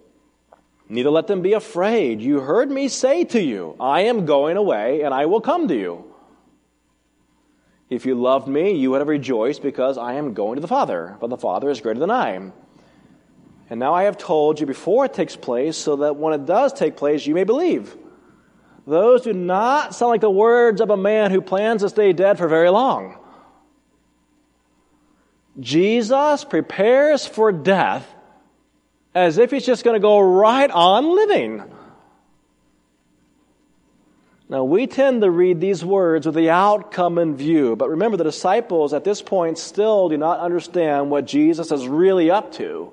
neither 0.91 1.09
let 1.09 1.27
them 1.27 1.41
be 1.41 1.53
afraid. 1.53 2.21
You 2.21 2.41
heard 2.41 2.69
me 2.69 2.89
say 2.89 3.23
to 3.23 3.41
you, 3.41 3.75
I 3.79 4.01
am 4.01 4.25
going 4.25 4.57
away, 4.57 5.01
and 5.01 5.13
I 5.13 5.25
will 5.25 5.41
come 5.41 5.67
to 5.69 5.75
you. 5.75 6.05
If 7.89 8.05
you 8.05 8.15
loved 8.15 8.47
me, 8.47 8.75
you 8.75 8.91
would 8.91 8.99
have 8.99 9.07
rejoiced 9.07 9.61
because 9.61 9.97
I 9.97 10.13
am 10.13 10.33
going 10.33 10.55
to 10.55 10.61
the 10.61 10.67
Father, 10.67 11.17
but 11.19 11.29
the 11.29 11.37
Father 11.37 11.69
is 11.69 11.81
greater 11.81 11.99
than 11.99 12.11
I. 12.11 12.31
And 13.69 13.79
now 13.79 13.93
I 13.93 14.03
have 14.03 14.17
told 14.17 14.59
you 14.59 14.65
before 14.65 15.05
it 15.05 15.13
takes 15.13 15.35
place, 15.35 15.77
so 15.77 15.95
that 15.97 16.17
when 16.17 16.33
it 16.33 16.45
does 16.45 16.73
take 16.73 16.97
place, 16.97 17.25
you 17.25 17.35
may 17.35 17.45
believe. 17.45 17.95
Those 18.85 19.21
do 19.21 19.31
not 19.31 19.95
sound 19.95 20.09
like 20.09 20.21
the 20.21 20.29
words 20.29 20.81
of 20.81 20.89
a 20.89 20.97
man 20.97 21.31
who 21.31 21.39
plans 21.39 21.83
to 21.83 21.89
stay 21.89 22.11
dead 22.11 22.37
for 22.37 22.47
very 22.47 22.69
long. 22.69 23.17
Jesus 25.59 26.43
prepares 26.43 27.25
for 27.25 27.51
death 27.51 28.13
as 29.13 29.37
if 29.37 29.51
he's 29.51 29.65
just 29.65 29.83
going 29.83 29.95
to 29.95 29.99
go 29.99 30.19
right 30.19 30.69
on 30.69 31.15
living. 31.15 31.63
Now, 34.49 34.65
we 34.65 34.85
tend 34.85 35.21
to 35.21 35.31
read 35.31 35.61
these 35.61 35.83
words 35.83 36.25
with 36.25 36.35
the 36.35 36.49
outcome 36.49 37.17
in 37.17 37.37
view, 37.37 37.77
but 37.77 37.89
remember, 37.89 38.17
the 38.17 38.25
disciples 38.25 38.93
at 38.93 39.05
this 39.05 39.21
point 39.21 39.57
still 39.57 40.09
do 40.09 40.17
not 40.17 40.39
understand 40.39 41.09
what 41.09 41.25
Jesus 41.25 41.71
is 41.71 41.87
really 41.87 42.29
up 42.29 42.51
to. 42.53 42.91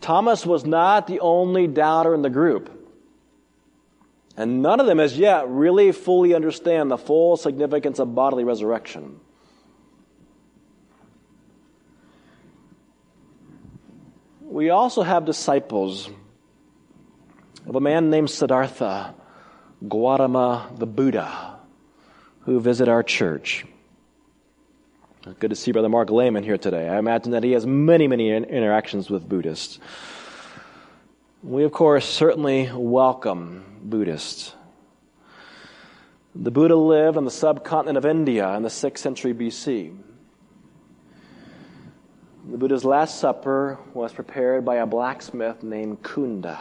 Thomas 0.00 0.46
was 0.46 0.64
not 0.64 1.08
the 1.08 1.18
only 1.20 1.66
doubter 1.66 2.14
in 2.14 2.22
the 2.22 2.30
group. 2.30 2.70
And 4.36 4.62
none 4.62 4.80
of 4.80 4.86
them 4.86 5.00
as 5.00 5.18
yet 5.18 5.48
really 5.48 5.92
fully 5.92 6.34
understand 6.34 6.90
the 6.90 6.98
full 6.98 7.36
significance 7.36 7.98
of 7.98 8.14
bodily 8.14 8.44
resurrection. 8.44 9.20
We 14.54 14.70
also 14.70 15.02
have 15.02 15.24
disciples 15.24 16.08
of 17.66 17.74
a 17.74 17.80
man 17.80 18.08
named 18.08 18.30
Siddhartha 18.30 19.12
Gautama 19.88 20.70
the 20.76 20.86
Buddha 20.86 21.58
who 22.42 22.60
visit 22.60 22.88
our 22.88 23.02
church. 23.02 23.66
Good 25.40 25.50
to 25.50 25.56
see 25.56 25.72
Brother 25.72 25.88
Mark 25.88 26.08
Lehman 26.08 26.44
here 26.44 26.56
today. 26.56 26.88
I 26.88 27.00
imagine 27.00 27.32
that 27.32 27.42
he 27.42 27.50
has 27.50 27.66
many, 27.66 28.06
many 28.06 28.30
interactions 28.30 29.10
with 29.10 29.28
Buddhists. 29.28 29.80
We, 31.42 31.64
of 31.64 31.72
course, 31.72 32.08
certainly 32.08 32.70
welcome 32.72 33.80
Buddhists. 33.82 34.54
The 36.32 36.52
Buddha 36.52 36.76
lived 36.76 37.16
on 37.16 37.24
the 37.24 37.32
subcontinent 37.32 37.98
of 37.98 38.06
India 38.06 38.54
in 38.54 38.62
the 38.62 38.68
6th 38.68 38.98
century 38.98 39.34
BC. 39.34 39.96
The 42.46 42.58
Buddha's 42.58 42.84
Last 42.84 43.20
Supper 43.20 43.78
was 43.94 44.12
prepared 44.12 44.66
by 44.66 44.76
a 44.76 44.86
blacksmith 44.86 45.62
named 45.62 46.02
Kunda. 46.02 46.58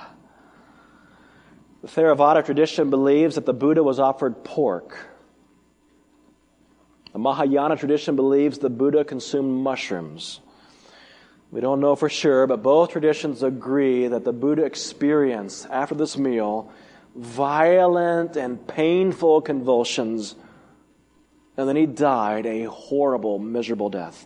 The 1.81 1.89
Theravada 1.89 2.45
tradition 2.45 2.89
believes 2.89 3.35
that 3.35 3.45
the 3.45 3.53
Buddha 3.53 3.83
was 3.83 3.99
offered 3.99 4.45
pork. 4.45 4.97
The 7.11 7.19
Mahayana 7.19 7.75
tradition 7.75 8.15
believes 8.15 8.59
the 8.59 8.69
Buddha 8.69 9.03
consumed 9.03 9.61
mushrooms. 9.61 10.39
We 11.51 11.59
don't 11.59 11.81
know 11.81 11.97
for 11.97 12.07
sure, 12.07 12.47
but 12.47 12.63
both 12.63 12.91
traditions 12.91 13.43
agree 13.43 14.07
that 14.07 14.23
the 14.23 14.31
Buddha 14.31 14.63
experienced, 14.63 15.67
after 15.69 15.95
this 15.95 16.17
meal, 16.17 16.71
violent 17.13 18.37
and 18.37 18.65
painful 18.65 19.41
convulsions, 19.41 20.35
and 21.57 21.67
then 21.67 21.75
he 21.75 21.85
died 21.85 22.45
a 22.45 22.63
horrible, 22.63 23.37
miserable 23.37 23.89
death. 23.89 24.25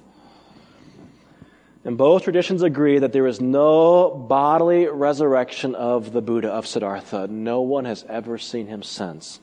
And 1.87 1.97
both 1.97 2.23
traditions 2.23 2.63
agree 2.63 2.99
that 2.99 3.13
there 3.13 3.27
is 3.27 3.39
no 3.39 4.09
bodily 4.09 4.87
resurrection 4.87 5.73
of 5.73 6.11
the 6.11 6.21
Buddha 6.21 6.49
of 6.49 6.67
Siddhartha. 6.67 7.27
No 7.27 7.61
one 7.61 7.85
has 7.85 8.03
ever 8.09 8.37
seen 8.37 8.67
him 8.67 8.83
since. 8.83 9.39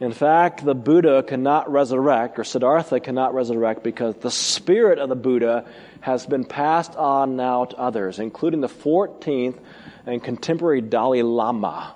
In 0.00 0.10
fact, 0.10 0.64
the 0.64 0.74
Buddha 0.74 1.22
cannot 1.22 1.70
resurrect, 1.70 2.40
or 2.40 2.42
Siddhartha 2.42 2.98
cannot 2.98 3.32
resurrect, 3.32 3.84
because 3.84 4.16
the 4.16 4.30
spirit 4.30 4.98
of 4.98 5.08
the 5.08 5.14
Buddha 5.14 5.66
has 6.00 6.26
been 6.26 6.44
passed 6.44 6.96
on 6.96 7.36
now 7.36 7.66
to 7.66 7.76
others, 7.76 8.18
including 8.18 8.60
the 8.60 8.66
14th 8.66 9.60
and 10.04 10.20
contemporary 10.24 10.80
Dalai 10.80 11.22
Lama, 11.22 11.94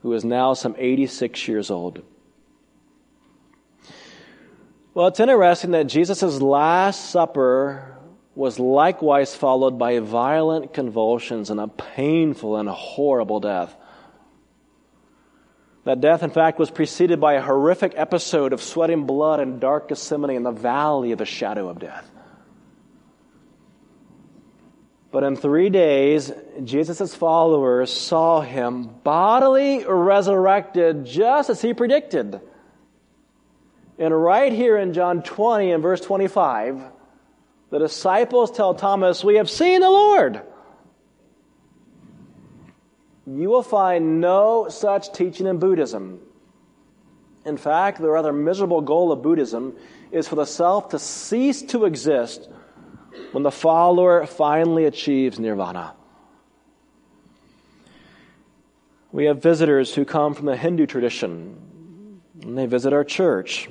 who 0.00 0.14
is 0.14 0.24
now 0.24 0.54
some 0.54 0.74
86 0.78 1.46
years 1.46 1.70
old. 1.70 2.00
Well, 4.94 5.08
it's 5.08 5.20
interesting 5.20 5.72
that 5.72 5.88
Jesus' 5.88 6.40
Last 6.40 7.10
Supper 7.10 7.91
was 8.34 8.58
likewise 8.58 9.34
followed 9.34 9.78
by 9.78 9.98
violent 9.98 10.72
convulsions 10.72 11.50
and 11.50 11.60
a 11.60 11.68
painful 11.68 12.56
and 12.56 12.68
horrible 12.68 13.40
death. 13.40 13.74
That 15.84 16.00
death, 16.00 16.22
in 16.22 16.30
fact, 16.30 16.58
was 16.58 16.70
preceded 16.70 17.20
by 17.20 17.34
a 17.34 17.42
horrific 17.42 17.92
episode 17.96 18.52
of 18.52 18.62
sweating 18.62 19.04
blood 19.04 19.40
and 19.40 19.60
dark 19.60 19.88
Gethsemane 19.88 20.36
in 20.36 20.44
the 20.44 20.52
valley 20.52 21.12
of 21.12 21.18
the 21.18 21.26
shadow 21.26 21.68
of 21.68 21.78
death. 21.78 22.08
But 25.10 25.24
in 25.24 25.36
three 25.36 25.68
days, 25.68 26.32
Jesus' 26.64 27.14
followers 27.14 27.92
saw 27.92 28.40
him 28.40 28.84
bodily 29.04 29.84
resurrected 29.84 31.04
just 31.04 31.50
as 31.50 31.60
he 31.60 31.74
predicted. 31.74 32.40
And 33.98 34.22
right 34.22 34.52
here 34.52 34.78
in 34.78 34.94
John 34.94 35.22
20 35.22 35.72
and 35.72 35.82
verse 35.82 36.00
25, 36.00 36.82
the 37.72 37.80
disciples 37.80 38.52
tell 38.52 38.74
Thomas, 38.76 39.24
We 39.24 39.36
have 39.36 39.50
seen 39.50 39.80
the 39.80 39.90
Lord 39.90 40.42
you 43.26 43.48
will 43.48 43.62
find 43.62 44.20
no 44.20 44.68
such 44.68 45.12
teaching 45.12 45.46
in 45.46 45.58
Buddhism. 45.58 46.20
In 47.44 47.56
fact, 47.56 48.00
the 48.00 48.10
rather 48.10 48.32
miserable 48.32 48.80
goal 48.80 49.12
of 49.12 49.22
Buddhism 49.22 49.76
is 50.10 50.28
for 50.28 50.36
the 50.36 50.44
self 50.44 50.90
to 50.90 50.98
cease 50.98 51.62
to 51.62 51.84
exist 51.84 52.48
when 53.32 53.42
the 53.42 53.50
follower 53.50 54.26
finally 54.26 54.84
achieves 54.84 55.38
nirvana. 55.38 55.94
We 59.10 59.26
have 59.26 59.42
visitors 59.42 59.94
who 59.94 60.04
come 60.04 60.34
from 60.34 60.46
the 60.46 60.56
Hindu 60.56 60.86
tradition, 60.86 62.20
and 62.42 62.56
they 62.56 62.66
visit 62.66 62.92
our 62.92 63.04
church. 63.04 63.68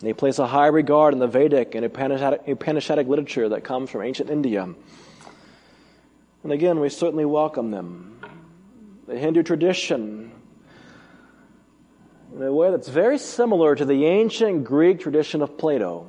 They 0.00 0.12
place 0.12 0.38
a 0.38 0.46
high 0.46 0.66
regard 0.66 1.14
in 1.14 1.20
the 1.20 1.26
Vedic 1.26 1.74
and 1.74 1.86
Upanishadic 1.86 3.08
literature 3.08 3.48
that 3.48 3.64
comes 3.64 3.88
from 3.90 4.02
ancient 4.02 4.28
India. 4.28 4.68
And 6.42 6.52
again, 6.52 6.80
we 6.80 6.88
certainly 6.90 7.24
welcome 7.24 7.70
them. 7.70 8.20
The 9.06 9.18
Hindu 9.18 9.42
tradition, 9.42 10.32
in 12.34 12.42
a 12.42 12.52
way 12.52 12.70
that's 12.70 12.88
very 12.88 13.18
similar 13.18 13.74
to 13.74 13.84
the 13.84 14.04
ancient 14.04 14.64
Greek 14.64 15.00
tradition 15.00 15.40
of 15.42 15.56
Plato, 15.56 16.06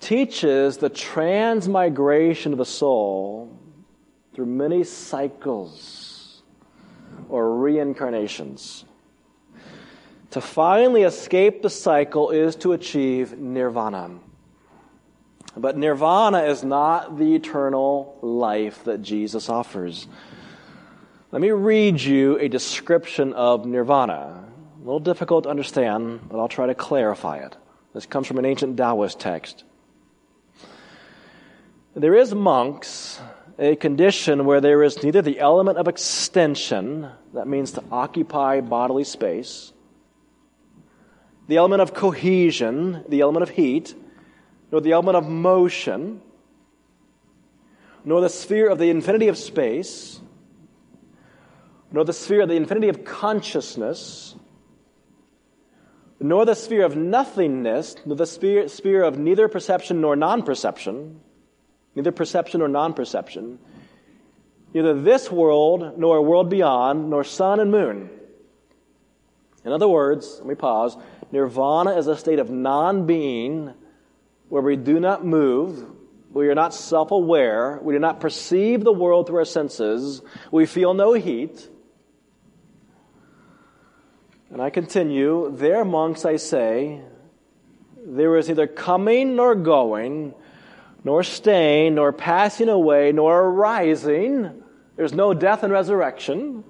teaches 0.00 0.78
the 0.78 0.88
transmigration 0.88 2.52
of 2.52 2.58
the 2.58 2.64
soul 2.64 3.56
through 4.34 4.46
many 4.46 4.84
cycles 4.84 6.42
or 7.28 7.56
reincarnations. 7.58 8.84
To 10.36 10.42
finally 10.42 11.04
escape 11.04 11.62
the 11.62 11.70
cycle 11.70 12.28
is 12.28 12.56
to 12.56 12.72
achieve 12.72 13.38
nirvana. 13.38 14.18
But 15.56 15.78
nirvana 15.78 16.42
is 16.42 16.62
not 16.62 17.16
the 17.16 17.34
eternal 17.34 18.18
life 18.20 18.84
that 18.84 19.00
Jesus 19.00 19.48
offers. 19.48 20.06
Let 21.32 21.40
me 21.40 21.52
read 21.52 22.02
you 22.02 22.38
a 22.38 22.48
description 22.48 23.32
of 23.32 23.64
nirvana. 23.64 24.44
A 24.76 24.78
little 24.80 25.00
difficult 25.00 25.44
to 25.44 25.48
understand, 25.48 26.28
but 26.28 26.38
I'll 26.38 26.48
try 26.48 26.66
to 26.66 26.74
clarify 26.74 27.38
it. 27.38 27.56
This 27.94 28.04
comes 28.04 28.26
from 28.26 28.36
an 28.36 28.44
ancient 28.44 28.76
Taoist 28.76 29.18
text. 29.18 29.64
There 31.94 32.14
is, 32.14 32.34
monks, 32.34 33.18
a 33.58 33.74
condition 33.74 34.44
where 34.44 34.60
there 34.60 34.82
is 34.82 35.02
neither 35.02 35.22
the 35.22 35.40
element 35.40 35.78
of 35.78 35.88
extension, 35.88 37.08
that 37.32 37.48
means 37.48 37.72
to 37.72 37.84
occupy 37.90 38.60
bodily 38.60 39.04
space, 39.04 39.72
the 41.48 41.56
element 41.56 41.82
of 41.82 41.94
cohesion, 41.94 43.04
the 43.08 43.20
element 43.20 43.42
of 43.42 43.50
heat, 43.50 43.94
nor 44.72 44.80
the 44.80 44.92
element 44.92 45.16
of 45.16 45.28
motion, 45.28 46.20
nor 48.04 48.20
the 48.20 48.28
sphere 48.28 48.68
of 48.68 48.78
the 48.78 48.90
infinity 48.90 49.28
of 49.28 49.38
space, 49.38 50.20
nor 51.92 52.04
the 52.04 52.12
sphere 52.12 52.42
of 52.42 52.48
the 52.48 52.56
infinity 52.56 52.88
of 52.88 53.04
consciousness, 53.04 54.34
nor 56.18 56.44
the 56.44 56.54
sphere 56.54 56.84
of 56.84 56.96
nothingness, 56.96 57.96
nor 58.04 58.16
the 58.16 58.26
sphere, 58.26 58.68
sphere 58.68 59.02
of 59.02 59.18
neither 59.18 59.48
perception 59.48 60.00
nor 60.00 60.16
non 60.16 60.42
perception, 60.42 61.20
neither 61.94 62.12
perception 62.12 62.60
nor 62.60 62.68
non 62.68 62.94
perception, 62.94 63.58
neither 64.74 65.00
this 65.00 65.30
world 65.30 65.98
nor 65.98 66.16
a 66.16 66.22
world 66.22 66.48
beyond, 66.48 67.10
nor 67.10 67.22
sun 67.22 67.60
and 67.60 67.70
moon. 67.70 68.10
In 69.64 69.72
other 69.72 69.88
words, 69.88 70.36
let 70.38 70.46
me 70.46 70.54
pause. 70.54 70.96
Nirvana 71.32 71.96
is 71.96 72.06
a 72.06 72.16
state 72.16 72.38
of 72.38 72.50
non 72.50 73.06
being 73.06 73.74
where 74.48 74.62
we 74.62 74.76
do 74.76 75.00
not 75.00 75.24
move, 75.24 75.84
we 76.32 76.48
are 76.48 76.54
not 76.54 76.74
self 76.74 77.10
aware, 77.10 77.78
we 77.82 77.94
do 77.94 77.98
not 77.98 78.20
perceive 78.20 78.84
the 78.84 78.92
world 78.92 79.26
through 79.26 79.38
our 79.38 79.44
senses, 79.44 80.22
we 80.50 80.66
feel 80.66 80.94
no 80.94 81.14
heat. 81.14 81.68
And 84.50 84.62
I 84.62 84.70
continue, 84.70 85.50
there, 85.56 85.84
monks, 85.84 86.24
I 86.24 86.36
say, 86.36 87.00
there 88.04 88.36
is 88.36 88.48
neither 88.48 88.68
coming 88.68 89.34
nor 89.34 89.56
going, 89.56 90.34
nor 91.02 91.24
staying, 91.24 91.96
nor 91.96 92.12
passing 92.12 92.68
away, 92.68 93.10
nor 93.12 93.42
arising. 93.42 94.62
There's 94.94 95.12
no 95.12 95.34
death 95.34 95.64
and 95.64 95.72
resurrection. 95.72 96.64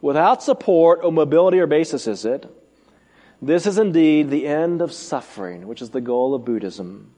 Without 0.00 0.42
support 0.42 1.00
or 1.02 1.10
mobility 1.10 1.58
or 1.58 1.66
basis 1.66 2.06
is 2.06 2.24
it. 2.24 2.46
This 3.40 3.66
is 3.66 3.78
indeed 3.78 4.30
the 4.30 4.46
end 4.46 4.80
of 4.80 4.92
suffering, 4.92 5.66
which 5.66 5.82
is 5.82 5.90
the 5.90 6.00
goal 6.00 6.34
of 6.34 6.44
Buddhism. 6.44 7.12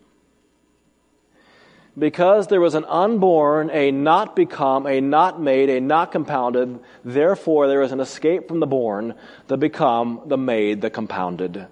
Because 1.96 2.46
there 2.46 2.60
was 2.60 2.74
an 2.74 2.84
unborn, 2.84 3.70
a 3.70 3.90
not 3.90 4.36
become, 4.36 4.86
a 4.86 5.00
not 5.00 5.40
made, 5.40 5.68
a 5.68 5.80
not 5.80 6.12
compounded, 6.12 6.78
therefore 7.04 7.66
there 7.66 7.82
is 7.82 7.92
an 7.92 8.00
escape 8.00 8.46
from 8.46 8.60
the 8.60 8.66
born, 8.66 9.14
the 9.48 9.56
become, 9.56 10.22
the 10.26 10.38
made, 10.38 10.80
the 10.80 10.90
compounded. 10.90 11.66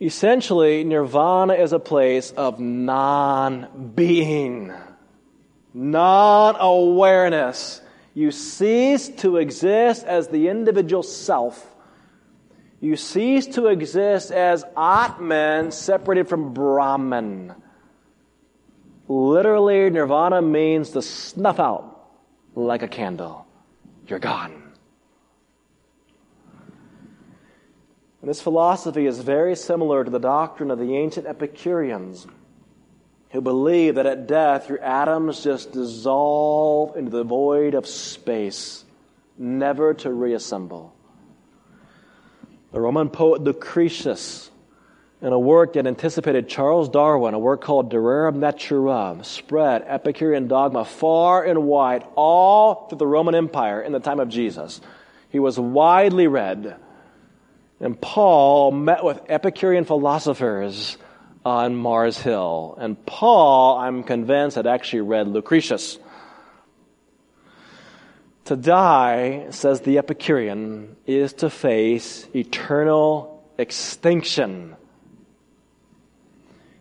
Essentially, 0.00 0.82
nirvana 0.82 1.54
is 1.54 1.72
a 1.72 1.78
place 1.78 2.32
of 2.32 2.58
non 2.58 3.92
being, 3.94 4.72
non 5.72 6.56
awareness. 6.58 7.80
You 8.14 8.30
cease 8.30 9.08
to 9.08 9.38
exist 9.38 10.04
as 10.04 10.28
the 10.28 10.48
individual 10.48 11.02
self 11.02 11.72
you 12.82 12.96
cease 12.96 13.46
to 13.54 13.68
exist 13.68 14.32
as 14.32 14.64
Atman 14.76 15.70
separated 15.70 16.28
from 16.28 16.52
Brahman. 16.52 17.54
Literally, 19.06 19.88
nirvana 19.88 20.42
means 20.42 20.90
to 20.90 21.00
snuff 21.00 21.60
out 21.60 22.10
like 22.56 22.82
a 22.82 22.88
candle. 22.88 23.46
You're 24.08 24.18
gone. 24.18 24.72
And 28.20 28.28
this 28.28 28.42
philosophy 28.42 29.06
is 29.06 29.20
very 29.20 29.54
similar 29.54 30.02
to 30.02 30.10
the 30.10 30.18
doctrine 30.18 30.72
of 30.72 30.80
the 30.80 30.96
ancient 30.96 31.28
Epicureans, 31.28 32.26
who 33.32 33.40
believe 33.40 33.96
that 33.96 34.06
at 34.06 34.26
death 34.26 34.68
your 34.68 34.80
atoms 34.82 35.42
just 35.42 35.72
dissolve 35.72 36.96
into 36.96 37.10
the 37.10 37.24
void 37.24 37.74
of 37.74 37.86
space, 37.86 38.84
never 39.38 39.94
to 39.94 40.12
reassemble. 40.12 40.94
The 42.72 42.80
Roman 42.80 43.08
poet 43.08 43.42
Lucretius 43.42 44.50
in 45.22 45.32
a 45.32 45.38
work 45.38 45.74
that 45.74 45.86
anticipated 45.86 46.48
Charles 46.48 46.88
Darwin, 46.88 47.32
a 47.32 47.38
work 47.38 47.62
called 47.62 47.90
De 47.90 47.96
Rerum 47.96 48.36
Natura, 48.36 49.18
spread 49.22 49.84
Epicurean 49.86 50.48
dogma 50.48 50.84
far 50.84 51.44
and 51.44 51.64
wide, 51.64 52.04
all 52.16 52.88
through 52.88 52.98
the 52.98 53.06
Roman 53.06 53.34
Empire 53.34 53.80
in 53.80 53.92
the 53.92 54.00
time 54.00 54.20
of 54.20 54.28
Jesus. 54.28 54.80
He 55.30 55.38
was 55.38 55.58
widely 55.58 56.26
read. 56.26 56.76
And 57.80 58.00
Paul 58.00 58.72
met 58.72 59.04
with 59.04 59.20
Epicurean 59.28 59.84
philosophers 59.84 60.98
on 61.44 61.74
Mars 61.74 62.18
Hill. 62.18 62.76
And 62.78 63.04
Paul, 63.04 63.78
I'm 63.78 64.02
convinced, 64.02 64.56
had 64.56 64.66
actually 64.66 65.02
read 65.02 65.28
Lucretius. 65.28 65.98
To 68.46 68.56
die, 68.56 69.46
says 69.50 69.80
the 69.80 69.98
Epicurean, 69.98 70.96
is 71.06 71.32
to 71.34 71.50
face 71.50 72.26
eternal 72.34 73.44
extinction. 73.58 74.76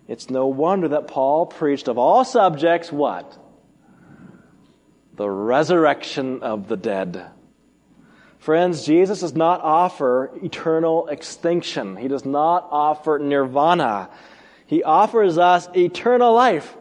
It's 0.08 0.30
no 0.30 0.48
wonder 0.48 0.90
that 0.90 1.08
Paul 1.08 1.46
preached 1.46 1.88
of 1.88 1.98
all 1.98 2.26
subjects 2.26 2.92
what? 2.92 3.38
The 5.16 5.30
resurrection 5.30 6.42
of 6.44 6.68
the 6.68 6.78
dead. 6.78 7.26
Friends, 8.40 8.86
Jesus 8.86 9.20
does 9.20 9.36
not 9.36 9.62
offer 9.62 10.32
eternal 10.42 11.08
extinction. 11.08 11.96
He 11.96 12.08
does 12.08 12.26
not 12.26 12.68
offer 12.72 13.20
nirvana. 13.20 14.10
He 14.72 14.84
offers 14.84 15.38
us 15.38 15.68
eternal 15.76 16.34
life. 16.34 16.76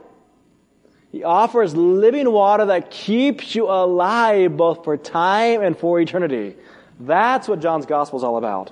He 1.11 1.25
offers 1.25 1.75
living 1.75 2.31
water 2.31 2.67
that 2.67 2.93
keeps 2.93 3.55
you 3.55 3.67
alive 3.67 4.57
both 4.57 4.85
for 4.85 4.97
time 4.97 5.61
and 5.61 5.77
for 5.77 6.01
eternity. 6.01 6.55
That's 7.01 7.49
what 7.49 7.61
John's 7.61 7.87
gospel 7.87 8.21
is 8.21 8.23
all 8.23 8.37
about. 8.37 8.71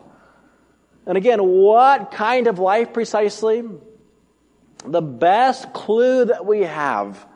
And 1.04 1.18
again, 1.18 1.42
what 1.42 2.12
kind 2.12 2.46
of 2.46 2.60
life 2.60 2.92
precisely? 2.92 3.64
the 4.84 5.02
best 5.02 5.72
clue 5.72 6.24
that 6.26 6.46
we 6.46 6.60
have 6.60 7.26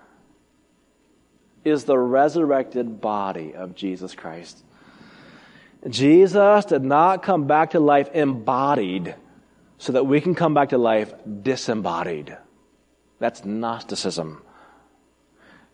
is 1.65 1.83
the 1.83 1.99
resurrected 1.99 3.01
body 3.01 3.55
of 3.55 3.75
Jesus 3.75 4.15
Christ. 4.15 4.63
Jesus 5.89 6.65
did 6.67 6.85
not 6.85 7.25
come 7.25 7.49
back 7.49 7.71
to 7.71 7.81
life 7.81 8.11
embodied 8.15 9.17
so 9.83 9.91
that 9.91 10.07
we 10.07 10.21
can 10.21 10.37
come 10.37 10.55
back 10.55 10.69
to 10.69 10.79
life 10.79 11.13
disembodied. 11.43 12.39
That's 13.19 13.45
Gnosticism. 13.45 14.41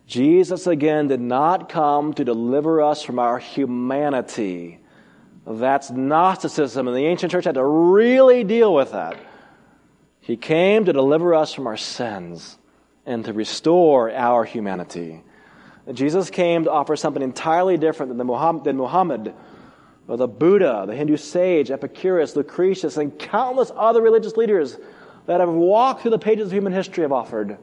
Jesus 0.07 0.65
again 0.65 1.09
did 1.09 1.21
not 1.21 1.69
come 1.69 2.15
to 2.15 2.25
deliver 2.25 2.81
us 2.81 3.03
from 3.03 3.19
our 3.19 3.37
humanity. 3.37 4.79
That's 5.45 5.91
Gnosticism, 5.91 6.87
and 6.87 6.97
the 6.97 7.05
ancient 7.05 7.31
church 7.31 7.45
had 7.45 7.53
to 7.53 7.63
really 7.63 8.43
deal 8.43 8.73
with 8.73 8.93
that. 8.93 9.15
He 10.21 10.37
came 10.37 10.85
to 10.85 10.93
deliver 10.93 11.35
us 11.35 11.53
from 11.53 11.67
our 11.67 11.77
sins 11.77 12.57
and 13.05 13.23
to 13.25 13.33
restore 13.33 14.09
our 14.09 14.43
humanity. 14.43 15.21
Jesus 15.93 16.31
came 16.31 16.63
to 16.63 16.71
offer 16.71 16.95
something 16.95 17.21
entirely 17.21 17.77
different 17.77 18.17
than, 18.17 18.25
Muhammad, 18.25 18.63
than 18.63 18.77
Muhammad 18.77 19.35
or 20.09 20.17
the 20.17 20.27
Buddha, 20.27 20.85
the 20.87 20.95
Hindu 20.95 21.17
sage, 21.17 21.69
Epicurus, 21.69 22.35
Lucretius, 22.35 22.97
and 22.97 23.17
countless 23.19 23.71
other 23.75 24.01
religious 24.01 24.35
leaders 24.35 24.75
that 25.27 25.39
have 25.39 25.49
walked 25.49 26.01
through 26.01 26.11
the 26.11 26.19
pages 26.19 26.47
of 26.47 26.51
human 26.51 26.73
history 26.73 27.03
have 27.03 27.11
offered. 27.11 27.59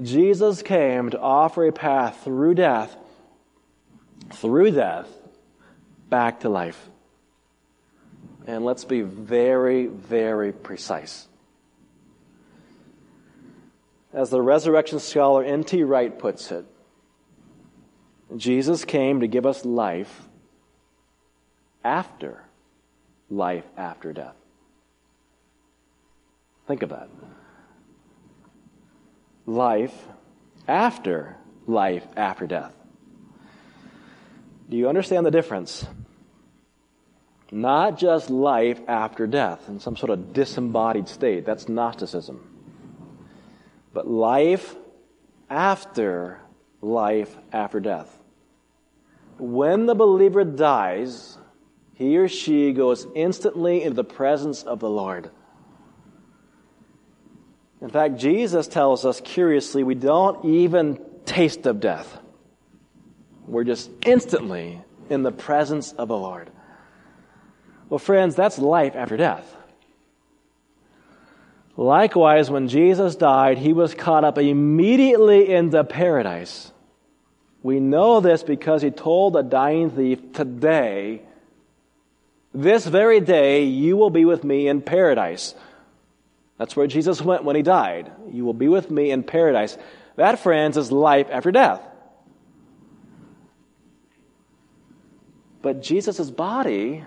Jesus 0.00 0.62
came 0.62 1.10
to 1.10 1.20
offer 1.20 1.66
a 1.66 1.72
path 1.72 2.22
through 2.24 2.54
death, 2.54 2.96
through 4.32 4.70
death, 4.70 5.06
back 6.08 6.40
to 6.40 6.48
life. 6.48 6.88
And 8.46 8.64
let's 8.64 8.84
be 8.84 9.02
very, 9.02 9.86
very 9.86 10.52
precise. 10.52 11.28
As 14.14 14.30
the 14.30 14.40
resurrection 14.40 14.98
scholar 14.98 15.44
N.T. 15.44 15.82
Wright 15.82 16.18
puts 16.18 16.50
it, 16.50 16.64
Jesus 18.34 18.86
came 18.86 19.20
to 19.20 19.26
give 19.26 19.44
us 19.44 19.66
life 19.66 20.27
after 21.88 22.42
life 23.30 23.64
after 23.76 24.12
death. 24.12 24.36
Think 26.66 26.82
of 26.82 26.90
that. 26.90 27.08
Life 29.46 29.96
after 30.66 31.36
life 31.66 32.06
after 32.16 32.46
death. 32.46 32.74
Do 34.68 34.76
you 34.76 34.88
understand 34.88 35.24
the 35.24 35.30
difference? 35.30 35.86
Not 37.50 37.98
just 37.98 38.28
life 38.28 38.80
after 38.86 39.26
death 39.26 39.66
in 39.68 39.80
some 39.80 39.96
sort 39.96 40.10
of 40.10 40.34
disembodied 40.34 41.08
state. 41.08 41.46
That's 41.46 41.68
Gnosticism 41.68 42.58
but 43.92 44.06
life 44.06 44.76
after 45.50 46.40
life 46.80 47.36
after 47.52 47.80
death. 47.80 48.16
When 49.38 49.86
the 49.86 49.94
believer 49.94 50.44
dies, 50.44 51.38
he 51.98 52.16
or 52.16 52.28
she 52.28 52.72
goes 52.72 53.08
instantly 53.16 53.82
into 53.82 53.96
the 53.96 54.04
presence 54.04 54.62
of 54.62 54.78
the 54.78 54.88
Lord. 54.88 55.30
In 57.80 57.90
fact, 57.90 58.18
Jesus 58.18 58.68
tells 58.68 59.04
us 59.04 59.20
curiously, 59.20 59.82
we 59.82 59.96
don't 59.96 60.44
even 60.44 61.00
taste 61.24 61.66
of 61.66 61.80
death. 61.80 62.20
We're 63.48 63.64
just 63.64 63.90
instantly 64.06 64.80
in 65.10 65.24
the 65.24 65.32
presence 65.32 65.90
of 65.90 66.06
the 66.06 66.16
Lord. 66.16 66.50
Well, 67.88 67.98
friends, 67.98 68.36
that's 68.36 68.60
life 68.60 68.94
after 68.94 69.16
death. 69.16 69.56
Likewise, 71.76 72.48
when 72.48 72.68
Jesus 72.68 73.16
died, 73.16 73.58
he 73.58 73.72
was 73.72 73.94
caught 73.94 74.22
up 74.22 74.38
immediately 74.38 75.52
into 75.52 75.82
paradise. 75.82 76.70
We 77.64 77.80
know 77.80 78.20
this 78.20 78.44
because 78.44 78.82
he 78.82 78.92
told 78.92 79.32
the 79.32 79.42
dying 79.42 79.90
thief, 79.90 80.32
Today, 80.32 81.22
this 82.62 82.84
very 82.84 83.20
day, 83.20 83.64
you 83.64 83.96
will 83.96 84.10
be 84.10 84.24
with 84.24 84.42
me 84.42 84.66
in 84.66 84.82
paradise. 84.82 85.54
That's 86.56 86.74
where 86.74 86.88
Jesus 86.88 87.22
went 87.22 87.44
when 87.44 87.54
he 87.54 87.62
died. 87.62 88.10
You 88.32 88.44
will 88.44 88.52
be 88.52 88.66
with 88.66 88.90
me 88.90 89.12
in 89.12 89.22
paradise. 89.22 89.78
That, 90.16 90.40
friends, 90.40 90.76
is 90.76 90.90
life 90.90 91.28
after 91.30 91.52
death. 91.52 91.80
But 95.62 95.82
Jesus' 95.82 96.30
body 96.30 97.04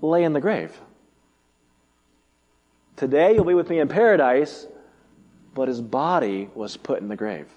lay 0.00 0.22
in 0.22 0.34
the 0.34 0.40
grave. 0.40 0.78
Today 2.96 3.34
you'll 3.34 3.44
be 3.44 3.54
with 3.54 3.70
me 3.70 3.80
in 3.80 3.88
paradise, 3.88 4.68
but 5.52 5.66
his 5.66 5.80
body 5.80 6.48
was 6.54 6.76
put 6.76 7.00
in 7.00 7.08
the 7.08 7.16
grave. 7.16 7.48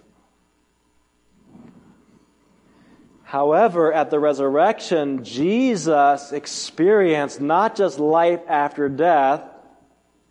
However, 3.27 3.91
at 3.91 4.09
the 4.09 4.21
resurrection, 4.21 5.25
Jesus 5.25 6.31
experienced 6.31 7.41
not 7.41 7.75
just 7.75 7.99
life 7.99 8.39
after 8.47 8.87
death, 8.87 9.43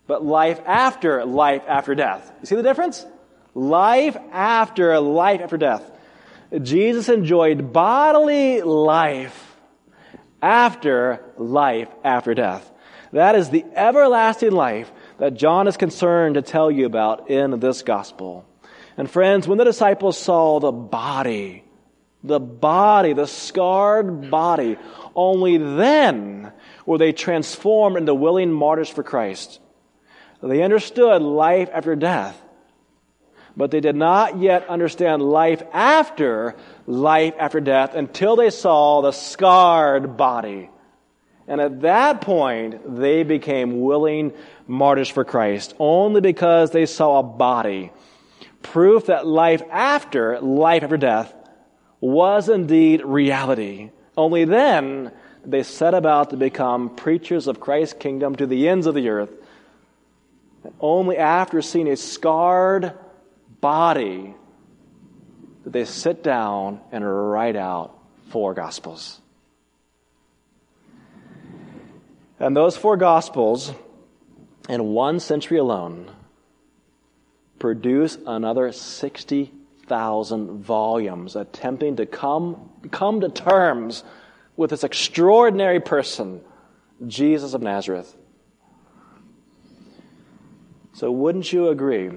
but 0.07 0.25
life 0.25 0.59
after 0.65 1.23
life 1.27 1.63
after 1.69 1.95
death. 1.95 2.33
You 2.41 2.47
see 2.47 2.57
the 2.57 2.63
difference? 2.63 3.05
Life 3.55 4.17
after 4.33 4.99
life 4.99 5.43
after 5.43 5.59
death. 5.59 5.91
Jesus 6.63 7.11
enjoyed 7.11 7.71
bodily 7.71 8.63
life 8.63 9.59
after 10.41 11.21
life 11.37 11.91
after 12.03 12.33
death. 12.33 12.73
That 13.13 13.35
is 13.35 13.51
the 13.51 13.67
everlasting 13.75 14.53
life 14.53 14.91
that 15.19 15.35
John 15.35 15.69
is 15.69 15.77
concerned 15.77 16.37
to 16.37 16.43
tell 16.43 16.71
you 16.71 16.87
about 16.87 17.29
in 17.29 17.61
this 17.61 17.83
gospel. 17.83 18.47
And 18.97 19.11
friends, 19.11 19.47
when 19.47 19.59
the 19.59 19.65
disciples 19.65 20.17
saw 20.17 20.61
the 20.61 20.73
body, 20.73 21.63
the 22.27 22.41
body, 22.41 23.13
the 23.13 23.27
scarred 23.27 24.31
body, 24.31 24.77
only 25.15 25.59
then 25.59 26.53
were 26.85 26.99
they 26.99 27.13
transformed 27.13 27.97
into 27.97 28.15
willing 28.15 28.53
martyrs 28.53 28.89
for 28.89 29.03
Christ. 29.03 29.61
They 30.43 30.63
understood 30.63 31.23
life 31.23 31.71
after 31.73 31.97
death, 31.97 32.41
but 33.57 33.71
they 33.71 33.81
did 33.81 33.97
not 33.97 34.39
yet 34.39 34.69
understand 34.69 35.23
life 35.23 35.63
after 35.73 36.55
life 36.87 37.35
after 37.39 37.61
death 37.61 37.95
until 37.95 38.37
they 38.37 38.51
saw 38.51 39.01
the 39.01 39.13
scarred 39.13 40.17
body. 40.17 40.71
And 41.49 41.61
at 41.61 41.83
that 41.83 42.21
point, 42.21 42.97
they 42.99 43.23
became 43.23 43.81
willing 43.81 44.33
martyrs 44.67 45.09
for 45.09 45.25
Christ 45.25 45.75
only 45.79 46.21
because 46.21 46.71
they 46.71 46.87
saw 46.87 47.21
a 47.21 47.23
body. 47.23 47.93
Proof 48.63 49.07
that 49.07 49.27
life 49.27 49.63
after 49.71 50.41
life 50.41 50.83
after 50.83 50.97
death 50.97 51.33
was 52.01 52.49
indeed 52.49 53.03
reality. 53.05 53.91
Only 54.17 54.45
then 54.45 55.13
they 55.45 55.63
set 55.63 55.95
about 55.95 56.31
to 56.31 56.37
become 56.37 56.95
preachers 56.95 57.47
of 57.47 57.61
Christ's 57.61 57.95
kingdom 57.99 58.37
to 58.37 58.47
the 58.47 58.69
ends 58.69 58.87
of 58.87 58.95
the 58.95 59.09
earth. 59.09 59.31
Only 60.81 61.17
after 61.17 61.63
seeing 61.63 61.89
a 61.89 61.97
scarred 61.97 62.93
body 63.61 64.35
did 65.65 65.73
they 65.73 65.85
sit 65.85 66.23
down 66.23 66.81
and 66.93 67.05
write 67.05 67.57
out 67.57 67.97
four 68.29 68.55
gospels. 68.55 69.21
And 72.39 72.57
those 72.57 72.77
four 72.77 72.97
gospels 72.97 73.73
in 74.69 74.85
one 74.93 75.21
century 75.21 75.59
alone, 75.59 76.11
produce 77.59 78.19
another 78.27 78.73
60,000 79.87 80.65
volumes 80.65 81.37
attempting 81.37 81.95
to 81.97 82.07
come, 82.07 82.71
come 82.91 83.21
to 83.21 83.29
terms 83.29 84.03
with 84.57 84.71
this 84.71 84.83
extraordinary 84.83 85.79
person, 85.79 86.41
Jesus 87.07 87.55
of 87.55 87.63
Nazareth. 87.63 88.17
So, 90.95 91.13
wouldn't 91.13 91.53
you 91.53 91.69
agree 91.69 92.11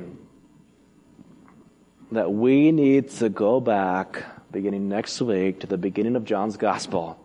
that 2.11 2.33
we 2.33 2.71
need 2.71 3.11
to 3.11 3.29
go 3.29 3.59
back 3.59 4.23
beginning 4.51 4.89
next 4.89 5.21
week 5.21 5.59
to 5.59 5.67
the 5.67 5.77
beginning 5.77 6.15
of 6.15 6.25
John's 6.25 6.57
Gospel? 6.57 7.23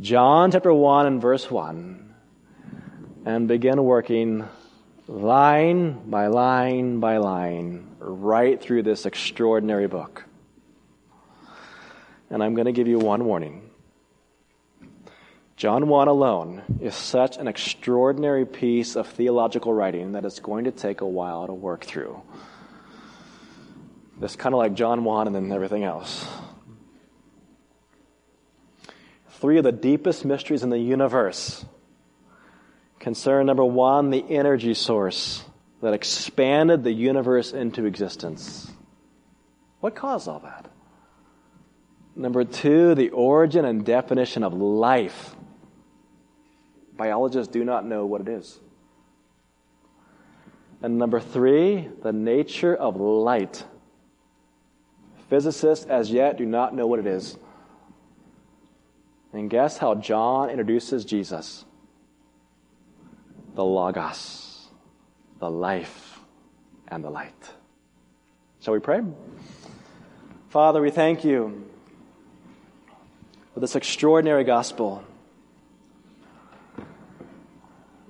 John 0.00 0.50
chapter 0.50 0.74
1 0.74 1.06
and 1.06 1.22
verse 1.22 1.48
1, 1.48 2.12
and 3.24 3.46
begin 3.46 3.84
working 3.84 4.48
line 5.06 6.10
by 6.10 6.28
line 6.28 7.00
by 7.00 7.18
line 7.18 7.96
right 7.98 8.60
through 8.60 8.82
this 8.82 9.06
extraordinary 9.06 9.86
book. 9.86 10.24
And 12.30 12.42
I'm 12.42 12.54
going 12.54 12.66
to 12.66 12.72
give 12.72 12.88
you 12.88 12.98
one 12.98 13.24
warning. 13.24 13.70
John 15.56 15.86
1 15.86 16.08
alone 16.08 16.62
is 16.80 16.94
such 16.96 17.36
an 17.36 17.46
extraordinary 17.46 18.44
piece 18.44 18.96
of 18.96 19.06
theological 19.06 19.72
writing 19.72 20.12
that 20.12 20.24
it's 20.24 20.40
going 20.40 20.64
to 20.64 20.72
take 20.72 21.00
a 21.00 21.06
while 21.06 21.46
to 21.46 21.54
work 21.54 21.84
through. 21.84 22.20
It's 24.20 24.36
kind 24.36 24.54
of 24.54 24.58
like 24.58 24.74
John 24.74 25.04
1 25.04 25.28
and 25.28 25.36
then 25.36 25.52
everything 25.52 25.84
else. 25.84 26.26
Three 29.40 29.58
of 29.58 29.64
the 29.64 29.72
deepest 29.72 30.24
mysteries 30.24 30.62
in 30.62 30.70
the 30.70 30.78
universe 30.78 31.64
concern 33.04 33.46
number 33.46 33.64
one, 33.64 34.10
the 34.10 34.24
energy 34.28 34.74
source 34.74 35.44
that 35.80 35.94
expanded 35.94 36.82
the 36.82 36.92
universe 36.92 37.52
into 37.52 37.84
existence. 37.84 38.70
What 39.80 39.94
caused 39.94 40.26
all 40.26 40.40
that? 40.40 40.66
Number 42.16 42.44
two, 42.44 42.96
the 42.96 43.10
origin 43.10 43.64
and 43.64 43.84
definition 43.84 44.42
of 44.42 44.54
life 44.54 45.36
Biologists 46.96 47.52
do 47.52 47.64
not 47.64 47.84
know 47.84 48.06
what 48.06 48.20
it 48.20 48.28
is. 48.28 48.60
And 50.82 50.98
number 50.98 51.18
three, 51.18 51.88
the 52.02 52.12
nature 52.12 52.74
of 52.74 52.96
light. 52.96 53.64
Physicists 55.28 55.86
as 55.86 56.10
yet 56.10 56.36
do 56.36 56.46
not 56.46 56.74
know 56.74 56.86
what 56.86 57.00
it 57.00 57.06
is. 57.06 57.36
And 59.32 59.50
guess 59.50 59.78
how 59.78 59.96
John 59.96 60.50
introduces 60.50 61.04
Jesus? 61.04 61.64
The 63.54 63.64
Logos, 63.64 64.66
the 65.38 65.50
life, 65.50 66.20
and 66.88 67.04
the 67.04 67.10
light. 67.10 67.50
Shall 68.60 68.74
we 68.74 68.80
pray? 68.80 69.00
Father, 70.48 70.80
we 70.80 70.90
thank 70.90 71.24
you 71.24 71.68
for 73.52 73.60
this 73.60 73.76
extraordinary 73.76 74.44
gospel. 74.44 75.04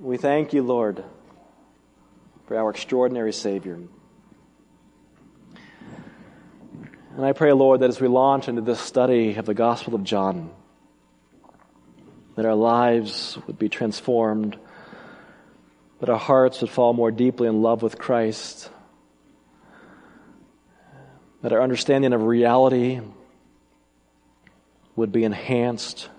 We 0.01 0.16
thank 0.16 0.53
you, 0.53 0.62
Lord, 0.62 1.05
for 2.47 2.57
our 2.57 2.70
extraordinary 2.70 3.32
Savior. 3.32 3.78
And 7.16 7.24
I 7.24 7.32
pray, 7.32 7.53
Lord, 7.53 7.80
that 7.80 7.90
as 7.90 8.01
we 8.01 8.09
launch 8.09 8.49
into 8.49 8.61
this 8.61 8.80
study 8.80 9.36
of 9.36 9.47
the 9.47 9.55
Gospel 9.55 9.95
of 9.95 10.05
John, 10.05 10.51
that 12.34 12.45
our 12.45 12.57
lives 12.57 13.38
would 13.47 13.59
be 13.59 13.68
transformed, 13.68 14.59
that 16.05 16.13
our 16.13 16.19
hearts 16.19 16.61
would 16.61 16.69
fall 16.69 16.93
more 16.93 17.11
deeply 17.11 17.49
in 17.49 17.63
love 17.63 17.81
with 17.81 17.99
Christ, 17.99 18.69
that 21.41 21.51
our 21.51 21.63
understanding 21.63 22.13
of 22.13 22.21
reality 22.25 23.01
would 24.97 25.11
be 25.11 25.25
enhanced 25.25 26.11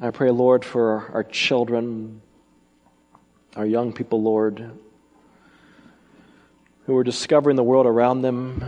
I 0.00 0.10
pray, 0.10 0.30
Lord, 0.30 0.64
for 0.64 1.10
our 1.12 1.22
children, 1.22 2.22
our 3.54 3.66
young 3.66 3.92
people, 3.92 4.22
Lord, 4.22 4.70
who 6.86 6.96
are 6.96 7.04
discovering 7.04 7.56
the 7.56 7.62
world 7.62 7.84
around 7.84 8.22
them, 8.22 8.64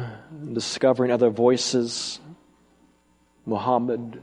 discovering 0.53 1.11
other 1.11 1.31
voices. 1.31 2.21
Muhammad, 3.47 4.21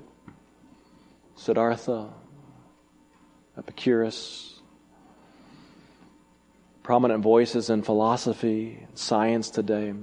Siddhartha, 1.36 2.14
Epicurus, 3.60 4.62
prominent 6.82 7.22
voices 7.22 7.70
in 7.70 7.84
philosophy, 7.84 8.80
and 8.88 8.98
science 8.98 9.50
today. 9.50 9.94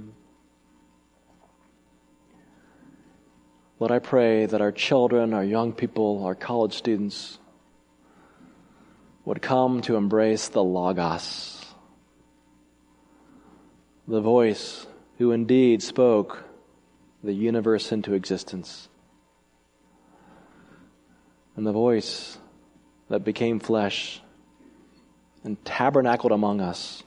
Lord, 3.79 3.91
I 3.91 3.99
pray 3.99 4.45
that 4.45 4.61
our 4.61 4.71
children, 4.71 5.33
our 5.33 5.43
young 5.43 5.73
people, 5.73 6.23
our 6.23 6.35
college 6.35 6.73
students 6.73 7.39
would 9.25 9.41
come 9.41 9.81
to 9.81 9.95
embrace 9.95 10.49
the 10.49 10.63
Logos, 10.63 11.65
the 14.07 14.21
voice 14.21 14.85
who 15.17 15.31
indeed 15.31 15.81
spoke 15.81 16.43
the 17.23 17.33
universe 17.33 17.91
into 17.91 18.13
existence, 18.13 18.87
and 21.55 21.65
the 21.65 21.71
voice 21.71 22.37
that 23.09 23.23
became 23.23 23.59
flesh 23.59 24.21
and 25.43 25.63
tabernacled 25.63 26.31
among 26.31 26.61
us. 26.61 27.03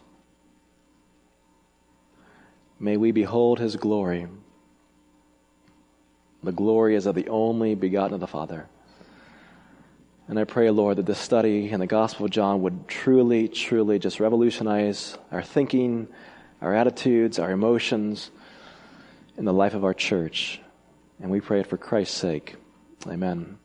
May 2.78 2.96
we 2.96 3.12
behold 3.12 3.58
his 3.58 3.76
glory. 3.76 4.26
The 6.42 6.52
glory 6.52 6.94
is 6.94 7.04
of 7.04 7.14
the 7.14 7.28
only 7.28 7.74
begotten 7.74 8.14
of 8.14 8.20
the 8.20 8.26
Father. 8.26 8.66
And 10.26 10.38
I 10.38 10.44
pray, 10.44 10.70
Lord, 10.70 10.96
that 10.96 11.06
this 11.06 11.18
study 11.18 11.70
in 11.70 11.80
the 11.80 11.86
Gospel 11.86 12.24
of 12.24 12.30
John 12.30 12.62
would 12.62 12.88
truly, 12.88 13.48
truly 13.48 13.98
just 13.98 14.20
revolutionize 14.20 15.18
our 15.30 15.42
thinking, 15.42 16.08
our 16.62 16.74
attitudes, 16.74 17.38
our 17.38 17.50
emotions 17.50 18.30
in 19.36 19.44
the 19.44 19.52
life 19.52 19.74
of 19.74 19.84
our 19.84 19.92
church. 19.92 20.60
And 21.20 21.30
we 21.30 21.40
pray 21.40 21.60
it 21.60 21.66
for 21.66 21.76
Christ's 21.76 22.16
sake. 22.16 22.56
Amen. 23.06 23.59